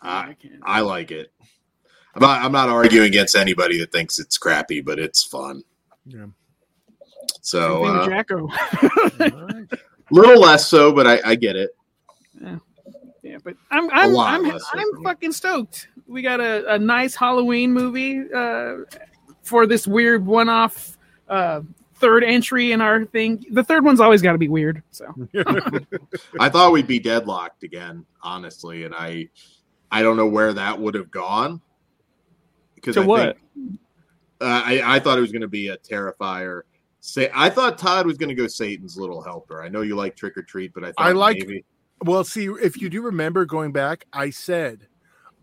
I, 0.02 0.36
I 0.64 0.80
like 0.80 1.12
it. 1.12 1.32
I'm 2.14 2.22
not, 2.22 2.42
I'm 2.44 2.52
not 2.52 2.68
arguing 2.68 3.06
against 3.06 3.36
anybody 3.36 3.78
that 3.78 3.92
thinks 3.92 4.18
it's 4.18 4.36
crappy, 4.36 4.80
but 4.80 4.98
it's 4.98 5.22
fun. 5.22 5.62
Yeah. 6.04 6.26
So, 7.40 7.84
Same 7.84 7.96
uh, 7.96 8.08
Jacko. 8.08 8.48
Little 10.10 10.40
less 10.40 10.66
so, 10.66 10.92
but 10.92 11.06
I, 11.06 11.20
I 11.24 11.34
get 11.34 11.56
it. 11.56 11.70
Yeah, 13.22 13.38
but 13.42 13.54
I'm 13.70 13.88
I'm 13.90 14.12
lot 14.12 14.34
I'm, 14.34 14.48
less 14.48 14.62
so 14.62 14.78
I'm 14.78 15.02
fucking 15.04 15.32
stoked. 15.32 15.88
We 16.06 16.22
got 16.22 16.40
a, 16.40 16.74
a 16.74 16.78
nice 16.78 17.14
Halloween 17.14 17.72
movie 17.72 18.22
uh, 18.34 18.78
for 19.42 19.66
this 19.66 19.86
weird 19.86 20.26
one-off 20.26 20.98
uh, 21.28 21.62
third 21.94 22.24
entry 22.24 22.72
in 22.72 22.80
our 22.80 23.04
thing. 23.04 23.44
The 23.52 23.62
third 23.62 23.84
one's 23.84 24.00
always 24.00 24.20
got 24.20 24.32
to 24.32 24.38
be 24.38 24.48
weird. 24.48 24.82
So 24.90 25.06
I 26.40 26.48
thought 26.48 26.72
we'd 26.72 26.88
be 26.88 26.98
deadlocked 26.98 27.62
again, 27.62 28.04
honestly, 28.22 28.84
and 28.84 28.94
I 28.94 29.28
I 29.90 30.02
don't 30.02 30.16
know 30.16 30.26
where 30.26 30.52
that 30.52 30.78
would 30.78 30.94
have 30.94 31.10
gone. 31.10 31.60
Because 32.74 32.96
To 32.96 33.02
I 33.02 33.06
what? 33.06 33.36
Think, 33.54 33.80
uh, 34.40 34.62
I 34.64 34.96
I 34.96 34.98
thought 34.98 35.16
it 35.16 35.22
was 35.22 35.32
going 35.32 35.42
to 35.42 35.48
be 35.48 35.68
a 35.68 35.78
Terrifier. 35.78 36.62
Say, 37.04 37.28
I 37.34 37.50
thought 37.50 37.78
Todd 37.78 38.06
was 38.06 38.16
going 38.16 38.28
to 38.28 38.34
go 38.36 38.46
Satan's 38.46 38.96
Little 38.96 39.20
Helper. 39.20 39.60
I 39.60 39.68
know 39.68 39.80
you 39.82 39.96
like 39.96 40.14
Trick 40.14 40.36
or 40.36 40.42
Treat, 40.42 40.72
but 40.72 40.84
I 40.84 40.86
thought 40.92 40.94
I 40.98 41.10
like- 41.10 41.36
maybe 41.40 41.64
Well, 42.04 42.22
see, 42.22 42.46
if 42.46 42.80
you 42.80 42.88
do 42.88 43.02
remember 43.02 43.44
going 43.44 43.72
back, 43.72 44.06
I 44.12 44.30
said 44.30 44.86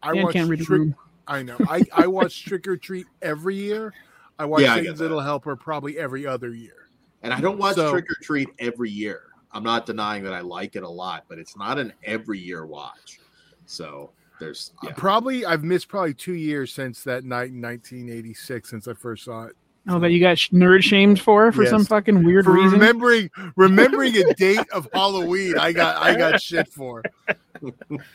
I 0.02 0.14
Dan 0.14 0.24
watched 0.24 0.34
can't 0.36 0.50
read 0.50 0.60
Trick. 0.60 0.70
room. 0.70 0.96
I 1.28 1.44
know. 1.44 1.58
I 1.68 1.84
I 1.94 2.08
watch 2.08 2.46
Trick 2.46 2.66
or 2.66 2.78
Treat 2.78 3.08
every 3.22 3.56
year. 3.56 3.94
I 4.40 4.46
watch 4.46 4.62
Yeah, 4.62 4.76
Satan's 4.76 5.00
that. 5.00 5.04
Little 5.04 5.20
Helper 5.20 5.56
probably 5.58 6.00
every 6.00 6.26
other 6.26 6.54
year. 6.54 6.88
And 7.24 7.34
I 7.34 7.42
don't 7.42 7.58
watch 7.60 7.76
So- 7.76 7.92
Trick 7.92 8.06
or 8.10 8.16
Treat 8.24 8.48
every 8.60 8.90
year. 8.90 9.24
I'm 9.52 9.64
not 9.64 9.86
denying 9.86 10.24
that 10.24 10.34
I 10.34 10.40
like 10.40 10.78
it 10.78 10.84
a 10.84 10.90
lot, 10.90 11.26
but 11.28 11.40
it's 11.40 11.58
not 11.58 11.78
an 11.78 11.92
every 12.06 12.40
year 12.40 12.66
watch. 12.66 13.20
So 13.66 14.12
there's 14.40 14.72
uh, 14.82 14.88
yeah. 14.88 14.94
Probably 14.96 15.46
I've 15.46 15.64
missed 15.66 15.90
probably 15.90 16.14
two 16.14 16.34
years 16.36 16.72
since 16.72 17.04
that 17.04 17.26
night 17.26 17.50
in 17.50 17.62
1986 17.62 18.70
since 18.70 18.88
I 18.88 18.94
first 18.94 19.26
saw 19.26 19.44
it. 19.48 19.56
Oh, 19.90 20.00
that 20.00 20.12
you 20.12 20.20
got 20.20 20.38
nerd 20.38 20.84
shamed 20.84 21.20
for 21.20 21.52
for 21.52 21.66
some 21.66 21.84
fucking 21.84 22.24
weird 22.24 22.46
For 22.46 22.52
reason. 22.54 22.72
remembering 22.80 23.30
remembering 23.56 24.16
a 24.18 24.34
date 24.38 24.70
of 24.72 24.88
Halloween, 24.94 25.58
I 25.58 25.72
got 25.72 25.98
I 26.02 26.16
got 26.16 26.42
shit 26.42 26.68
for. 26.70 27.04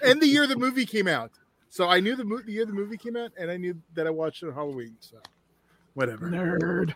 And 0.03 0.23
the 0.23 0.27
year 0.27 0.47
the 0.47 0.57
movie 0.57 0.87
came 0.87 1.07
out. 1.07 1.31
So 1.69 1.87
I 1.89 2.01
knew 2.01 2.17
the, 2.17 2.25
mo- 2.25 2.41
the 2.47 2.53
year 2.53 2.65
the 2.65 2.73
movie 2.73 2.97
came 2.97 3.15
out, 3.17 3.31
and 3.37 3.51
I 3.51 3.57
knew 3.59 3.75
that 3.95 4.07
I 4.07 4.11
watched 4.11 4.43
it 4.43 4.47
on 4.47 4.55
Halloween. 4.55 4.97
So 5.01 5.19
whatever. 5.93 6.29
Nerd. 6.31 6.95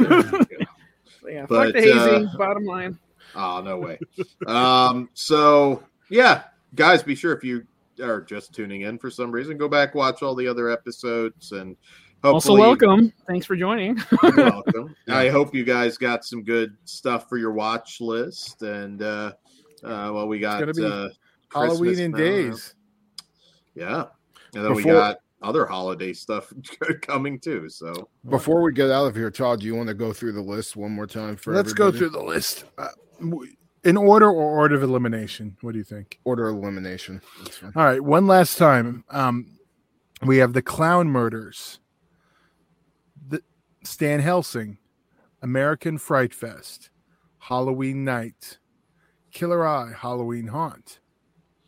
yeah, 0.00 1.46
But, 1.48 1.66
fuck 1.66 1.72
the 1.74 1.80
hazing. 1.80 2.26
uh, 2.28 2.36
bottom 2.36 2.64
line. 2.66 2.98
Oh 3.34 3.62
no 3.64 3.78
way. 3.78 3.98
um. 4.46 5.08
So 5.14 5.82
yeah, 6.10 6.42
guys, 6.74 7.02
be 7.02 7.14
sure 7.14 7.32
if 7.32 7.42
you 7.44 7.66
are 8.02 8.20
just 8.20 8.52
tuning 8.54 8.82
in 8.82 8.98
for 8.98 9.10
some 9.10 9.30
reason, 9.30 9.56
go 9.56 9.68
back 9.68 9.94
watch 9.94 10.22
all 10.22 10.34
the 10.34 10.46
other 10.48 10.68
episodes 10.68 11.52
and 11.52 11.76
Also, 12.24 12.56
welcome. 12.56 13.12
Thanks 13.26 13.46
for 13.46 13.56
joining. 13.56 14.00
welcome. 14.22 14.94
I 15.08 15.28
hope 15.28 15.54
you 15.54 15.64
guys 15.64 15.98
got 15.98 16.24
some 16.24 16.44
good 16.44 16.76
stuff 16.84 17.28
for 17.28 17.36
your 17.36 17.52
watch 17.52 18.00
list, 18.00 18.62
and 18.62 19.02
uh, 19.02 19.32
uh 19.82 20.10
well, 20.14 20.28
we 20.28 20.38
got 20.38 20.60
gonna 20.60 20.72
be 20.72 20.84
uh, 20.84 21.08
Halloween 21.52 21.98
in 21.98 22.12
days. 22.12 22.74
Yeah, 23.74 24.06
and 24.54 24.64
then 24.64 24.74
we 24.74 24.84
got 24.84 25.18
other 25.42 25.66
holiday 25.66 26.12
stuff 26.12 26.52
coming 27.02 27.38
too. 27.38 27.68
So 27.68 28.08
Before 28.28 28.62
we 28.62 28.72
get 28.72 28.90
out 28.90 29.06
of 29.06 29.16
here, 29.16 29.30
Todd, 29.30 29.60
do 29.60 29.66
you 29.66 29.74
want 29.74 29.88
to 29.88 29.94
go 29.94 30.12
through 30.12 30.32
the 30.32 30.42
list 30.42 30.76
one 30.76 30.92
more 30.92 31.06
time 31.06 31.36
for 31.36 31.52
Let's 31.52 31.72
go 31.72 31.90
through 31.90 32.10
the 32.10 32.22
list. 32.22 32.64
Uh, 32.78 32.88
in 33.84 33.96
order 33.96 34.26
or 34.26 34.58
order 34.58 34.76
of 34.76 34.82
elimination? 34.82 35.56
What 35.60 35.72
do 35.72 35.78
you 35.78 35.84
think? 35.84 36.20
order 36.24 36.48
of 36.48 36.56
elimination. 36.56 37.20
That's 37.42 37.56
fine. 37.58 37.72
All 37.74 37.84
right, 37.84 38.00
one 38.00 38.26
last 38.26 38.58
time. 38.58 39.04
Um, 39.10 39.58
we 40.24 40.38
have 40.38 40.52
the 40.52 40.62
Clown 40.62 41.08
Murders, 41.08 41.80
the 43.26 43.42
Stan 43.84 44.20
Helsing, 44.20 44.78
American 45.40 45.98
Fright 45.98 46.34
Fest, 46.34 46.90
Halloween 47.38 48.04
Night, 48.04 48.58
Killer 49.32 49.66
Eye, 49.66 49.92
Halloween 49.96 50.48
Haunt, 50.48 51.00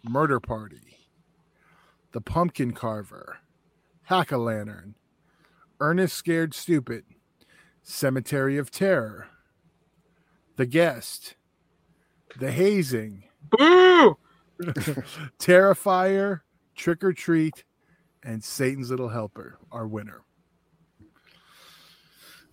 Murder 0.03 0.40
Party, 0.40 0.99
The 2.12 2.21
Pumpkin 2.21 2.73
Carver, 2.73 3.38
Hack-O-Lantern, 4.03 4.95
Ernest 5.81 6.17
Scared 6.17 6.55
Stupid, 6.55 7.05
Cemetery 7.83 8.59
of 8.59 8.71
Terror, 8.71 9.29
The 10.57 10.67
Guest, 10.67 11.37
The 12.38 12.53
Hazing, 12.53 13.25
Boo! 13.51 14.17
Terrifier, 15.38 16.40
Trick 16.77 17.03
or 17.03 17.12
Treat, 17.12 17.64
and 18.23 18.43
Satan's 18.43 18.90
Little 18.90 19.09
Helper, 19.09 19.59
our 19.73 19.87
winner. 19.87 20.23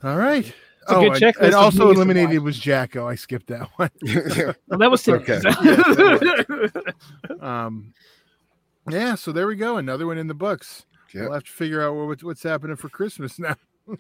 All 0.04 0.18
right. 0.18 0.52
a 0.88 0.94
good 0.96 1.04
and- 1.12 1.16
checklist 1.16 1.42
and 1.46 1.54
of 1.54 1.62
also 1.62 1.92
eliminated 1.92 2.38
watch. 2.38 2.44
was 2.44 2.60
Jacko. 2.60 3.08
I 3.08 3.16
skipped 3.16 3.48
that 3.48 3.70
one. 3.76 3.90
Well, 4.68 4.80
that 4.80 4.90
was 4.92 5.08
Okay. 5.08 5.40
today. 5.40 6.92
Um, 7.46 7.94
yeah, 8.90 9.16
so 9.16 9.32
there 9.32 9.48
we 9.48 9.56
go. 9.56 9.78
Another 9.78 10.08
one 10.08 10.18
in 10.18 10.28
the 10.28 10.34
books. 10.34 10.86
Yep. 11.14 11.24
We'll 11.24 11.34
have 11.34 11.44
to 11.44 11.52
figure 11.52 11.82
out 11.82 11.94
what, 11.96 12.24
what's 12.24 12.42
happening 12.44 12.76
for 12.78 12.90
Christmas 12.90 13.38
now. 13.38 13.56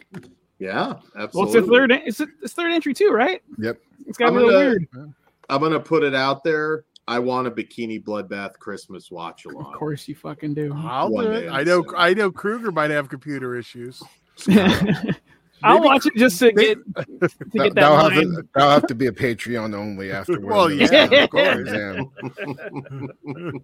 yeah, 0.59 0.93
well, 0.93 1.03
absolutely. 1.17 1.59
it's 1.59 1.67
the 1.67 1.73
third. 1.73 1.91
It's 1.91 2.17
the 2.17 2.27
it's 2.41 2.53
third 2.53 2.71
entry 2.71 2.93
too, 2.93 3.09
right? 3.11 3.41
Yep. 3.57 3.79
It's 4.07 4.17
got 4.17 4.29
I'm 4.29 4.37
a 4.37 4.39
little 4.39 4.51
gonna- 4.51 4.65
weird. 4.69 5.13
I'm 5.49 5.61
gonna 5.61 5.79
put 5.79 6.03
it 6.03 6.15
out 6.15 6.43
there. 6.43 6.85
I 7.07 7.19
want 7.19 7.47
a 7.47 7.51
bikini 7.51 8.01
bloodbath 8.01 8.57
Christmas 8.59 9.11
watch 9.11 9.45
along. 9.45 9.65
Of 9.73 9.73
course, 9.73 10.07
you 10.07 10.15
fucking 10.15 10.53
do. 10.53 10.73
I'll 10.75 11.09
One 11.11 11.25
do 11.25 11.31
it. 11.31 11.49
I 11.49 11.63
know. 11.63 11.83
I 11.97 12.13
know. 12.13 12.31
Kruger 12.31 12.71
might 12.71 12.89
have 12.91 13.09
computer 13.09 13.55
issues. 13.55 14.01
I'll 15.63 15.75
Maybe- 15.75 15.85
watch 15.87 16.05
it 16.07 16.15
just 16.15 16.39
to 16.39 16.51
get 16.51 16.77
to 16.77 16.81
That, 16.95 17.05
get 17.19 17.51
that 17.51 17.75
that'll, 17.75 17.97
have 18.09 18.13
to, 18.19 18.43
that'll 18.55 18.69
have 18.71 18.87
to 18.87 18.95
be 18.95 19.07
a 19.07 19.11
Patreon 19.11 19.75
only 19.75 20.11
afterwards. 20.11 20.45
Well, 20.47 20.71
yeah, 20.71 21.03
of 21.23 21.29
course. 21.29 21.69
Damn. 21.69 22.11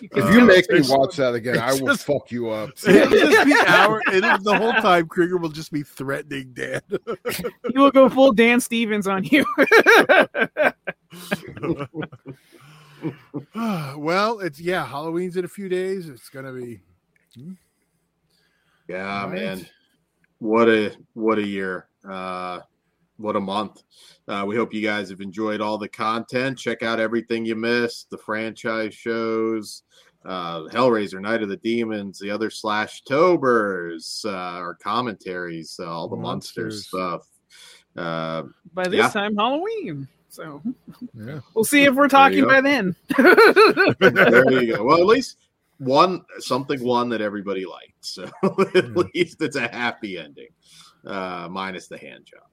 You 0.00 0.08
If 0.10 0.10
can 0.12 0.22
Uh, 0.22 0.30
you 0.30 0.44
make 0.46 0.70
me 0.70 0.80
watch 0.88 1.16
that 1.16 1.34
again, 1.34 1.58
I 1.58 1.72
will 1.72 1.88
just- 1.88 2.06
fuck 2.06 2.30
you 2.32 2.48
up. 2.48 2.70
It'll 2.86 3.10
just 3.10 3.44
be 3.46 3.54
our. 3.66 4.00
It'll, 4.10 4.38
the 4.38 4.56
whole 4.56 4.72
time 4.72 5.06
Kruger 5.08 5.36
will 5.36 5.50
just 5.50 5.70
be 5.70 5.82
threatening 5.82 6.54
Dan. 6.54 6.80
he 7.70 7.78
will 7.78 7.90
go 7.90 8.08
full 8.08 8.32
Dan 8.32 8.60
Stevens 8.60 9.06
on 9.06 9.24
you. 9.24 9.44
well, 13.96 14.40
it's 14.40 14.60
yeah. 14.60 14.86
Halloween's 14.86 15.36
in 15.36 15.44
a 15.44 15.48
few 15.48 15.68
days. 15.68 16.08
It's 16.08 16.28
gonna 16.28 16.52
be. 16.52 16.80
Yeah, 18.88 19.24
Right. 19.26 19.32
man. 19.34 19.66
What 20.38 20.68
a 20.68 20.94
what 21.14 21.38
a 21.38 21.46
year. 21.46 21.88
Uh 22.08 22.60
what 23.16 23.34
a 23.34 23.40
month. 23.40 23.82
Uh, 24.28 24.44
we 24.46 24.54
hope 24.54 24.72
you 24.72 24.80
guys 24.80 25.10
have 25.10 25.20
enjoyed 25.20 25.60
all 25.60 25.76
the 25.76 25.88
content. 25.88 26.56
Check 26.56 26.84
out 26.84 27.00
everything 27.00 27.44
you 27.44 27.56
missed, 27.56 28.08
the 28.10 28.18
franchise 28.18 28.94
shows, 28.94 29.82
uh 30.24 30.60
Hellraiser, 30.68 31.20
Night 31.20 31.42
of 31.42 31.48
the 31.48 31.56
Demons, 31.56 32.20
the 32.20 32.30
other 32.30 32.48
slash 32.50 33.02
Tobers, 33.02 34.24
uh, 34.24 34.30
our 34.30 34.74
commentaries, 34.76 35.80
uh, 35.82 35.90
all 35.90 36.08
the 36.08 36.16
monster 36.16 36.62
Monsters. 36.62 36.86
stuff. 36.86 37.26
Uh 37.96 38.44
by 38.74 38.84
this 38.86 38.98
Yeah. 38.98 39.08
time, 39.10 39.34
Halloween. 39.36 40.06
So 40.28 40.62
Yeah. 41.14 41.40
we'll 41.54 41.64
see 41.64 41.82
if 41.84 41.94
we're 41.96 42.06
talking 42.06 42.46
by 42.46 42.60
then. 42.60 42.94
there 43.98 44.52
you 44.62 44.76
go. 44.76 44.84
Well, 44.84 44.98
at 45.00 45.06
least 45.06 45.38
one 45.78 46.22
something 46.40 46.82
one 46.84 47.08
that 47.08 47.20
everybody 47.20 47.64
liked. 47.64 47.92
So 48.00 48.24
at 48.74 48.74
Yeah. 48.74 49.02
least 49.14 49.40
it's 49.42 49.56
a 49.56 49.68
happy 49.68 50.18
ending, 50.18 50.48
uh, 51.06 51.48
minus 51.50 51.88
the 51.88 51.98
hand 51.98 52.26
job. 52.26 52.46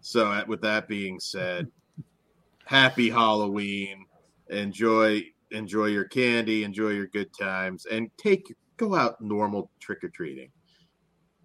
So 0.00 0.30
uh, 0.30 0.44
with 0.46 0.60
that 0.62 0.88
being 0.88 1.18
said, 1.20 1.68
happy 2.64 3.10
Halloween. 3.10 4.04
Enjoy 4.50 5.22
enjoy 5.50 5.86
your 5.86 6.04
candy, 6.04 6.64
enjoy 6.64 6.90
your 6.90 7.06
good 7.06 7.30
times, 7.38 7.86
and 7.86 8.10
take 8.18 8.54
go 8.76 8.94
out 8.94 9.20
normal 9.20 9.70
trick 9.80 10.02
or 10.02 10.08
treating. 10.08 10.50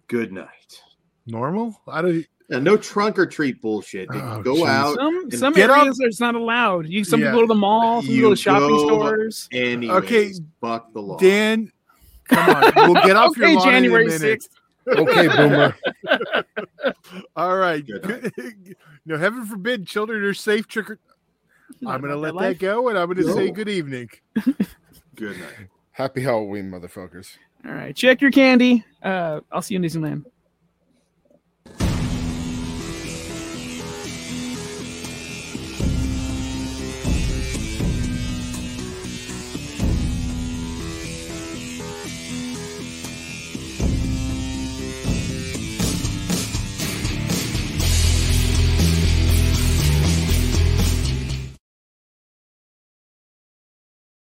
Good 0.08 0.32
night. 0.32 0.82
Normal? 1.26 1.80
I 1.86 2.02
don't. 2.02 2.26
And 2.52 2.64
no 2.64 2.76
trunk 2.76 3.18
or 3.18 3.26
treat 3.26 3.62
bullshit. 3.62 4.08
Oh, 4.12 4.42
go 4.42 4.54
jeez. 4.56 4.66
out 4.68 4.96
Some 4.96 5.18
and 5.22 5.38
some 5.38 5.52
get 5.52 5.70
areas 5.70 5.98
it's 6.00 6.18
not 6.20 6.34
allowed. 6.34 6.86
You 6.88 7.04
some 7.04 7.20
Yeah. 7.20 7.26
people 7.28 7.38
go 7.38 7.42
to 7.42 7.48
the 7.48 7.54
mall, 7.54 8.02
some 8.02 8.10
You 8.10 8.16
people 8.16 8.30
go 8.30 8.34
to 8.34 8.40
shopping 8.40 8.68
go- 8.68 8.86
stores. 8.86 9.48
anyways. 9.52 10.04
Okay, 10.04 10.32
fuck 10.60 10.92
the 10.92 11.00
law. 11.00 11.16
Dan, 11.18 11.70
come 12.28 12.56
on. 12.56 12.72
We'll 12.92 13.02
get 13.06 13.16
off 13.16 13.30
Okay, 13.38 13.52
your 13.52 13.60
lawn 13.60 13.68
January 13.70 14.04
in 14.06 14.10
a 14.12 14.18
minute. 14.18 14.40
6th. 14.42 14.98
Okay, 14.98 15.28
boomer. 15.28 15.76
All 17.36 17.56
right. 17.56 17.86
Good 17.86 18.32
no, 19.06 19.16
heaven 19.16 19.46
forbid 19.46 19.86
children 19.86 20.22
are 20.24 20.34
safe 20.34 20.66
trick 20.66 20.90
or 20.90 20.98
I'm 21.86 22.00
going 22.00 22.12
to 22.12 22.16
let 22.18 22.34
that 22.34 22.40
that 22.40 22.44
life. 22.48 22.58
go 22.58 22.88
and 22.88 22.98
I'm 22.98 23.06
going 23.06 23.18
to 23.18 23.26
No. 23.26 23.34
say 23.34 23.50
good 23.52 23.68
evening. 23.68 24.08
Good 25.14 25.38
night. 25.38 25.68
Happy 25.92 26.22
Halloween, 26.22 26.70
motherfuckers. 26.70 27.36
All 27.64 27.72
right, 27.72 27.94
check 27.94 28.20
your 28.20 28.30
candy. 28.32 28.84
Uh, 29.02 29.40
I'll 29.52 29.62
see 29.62 29.74
you 29.74 29.80
in 29.80 29.86
Disneyland. 29.86 30.24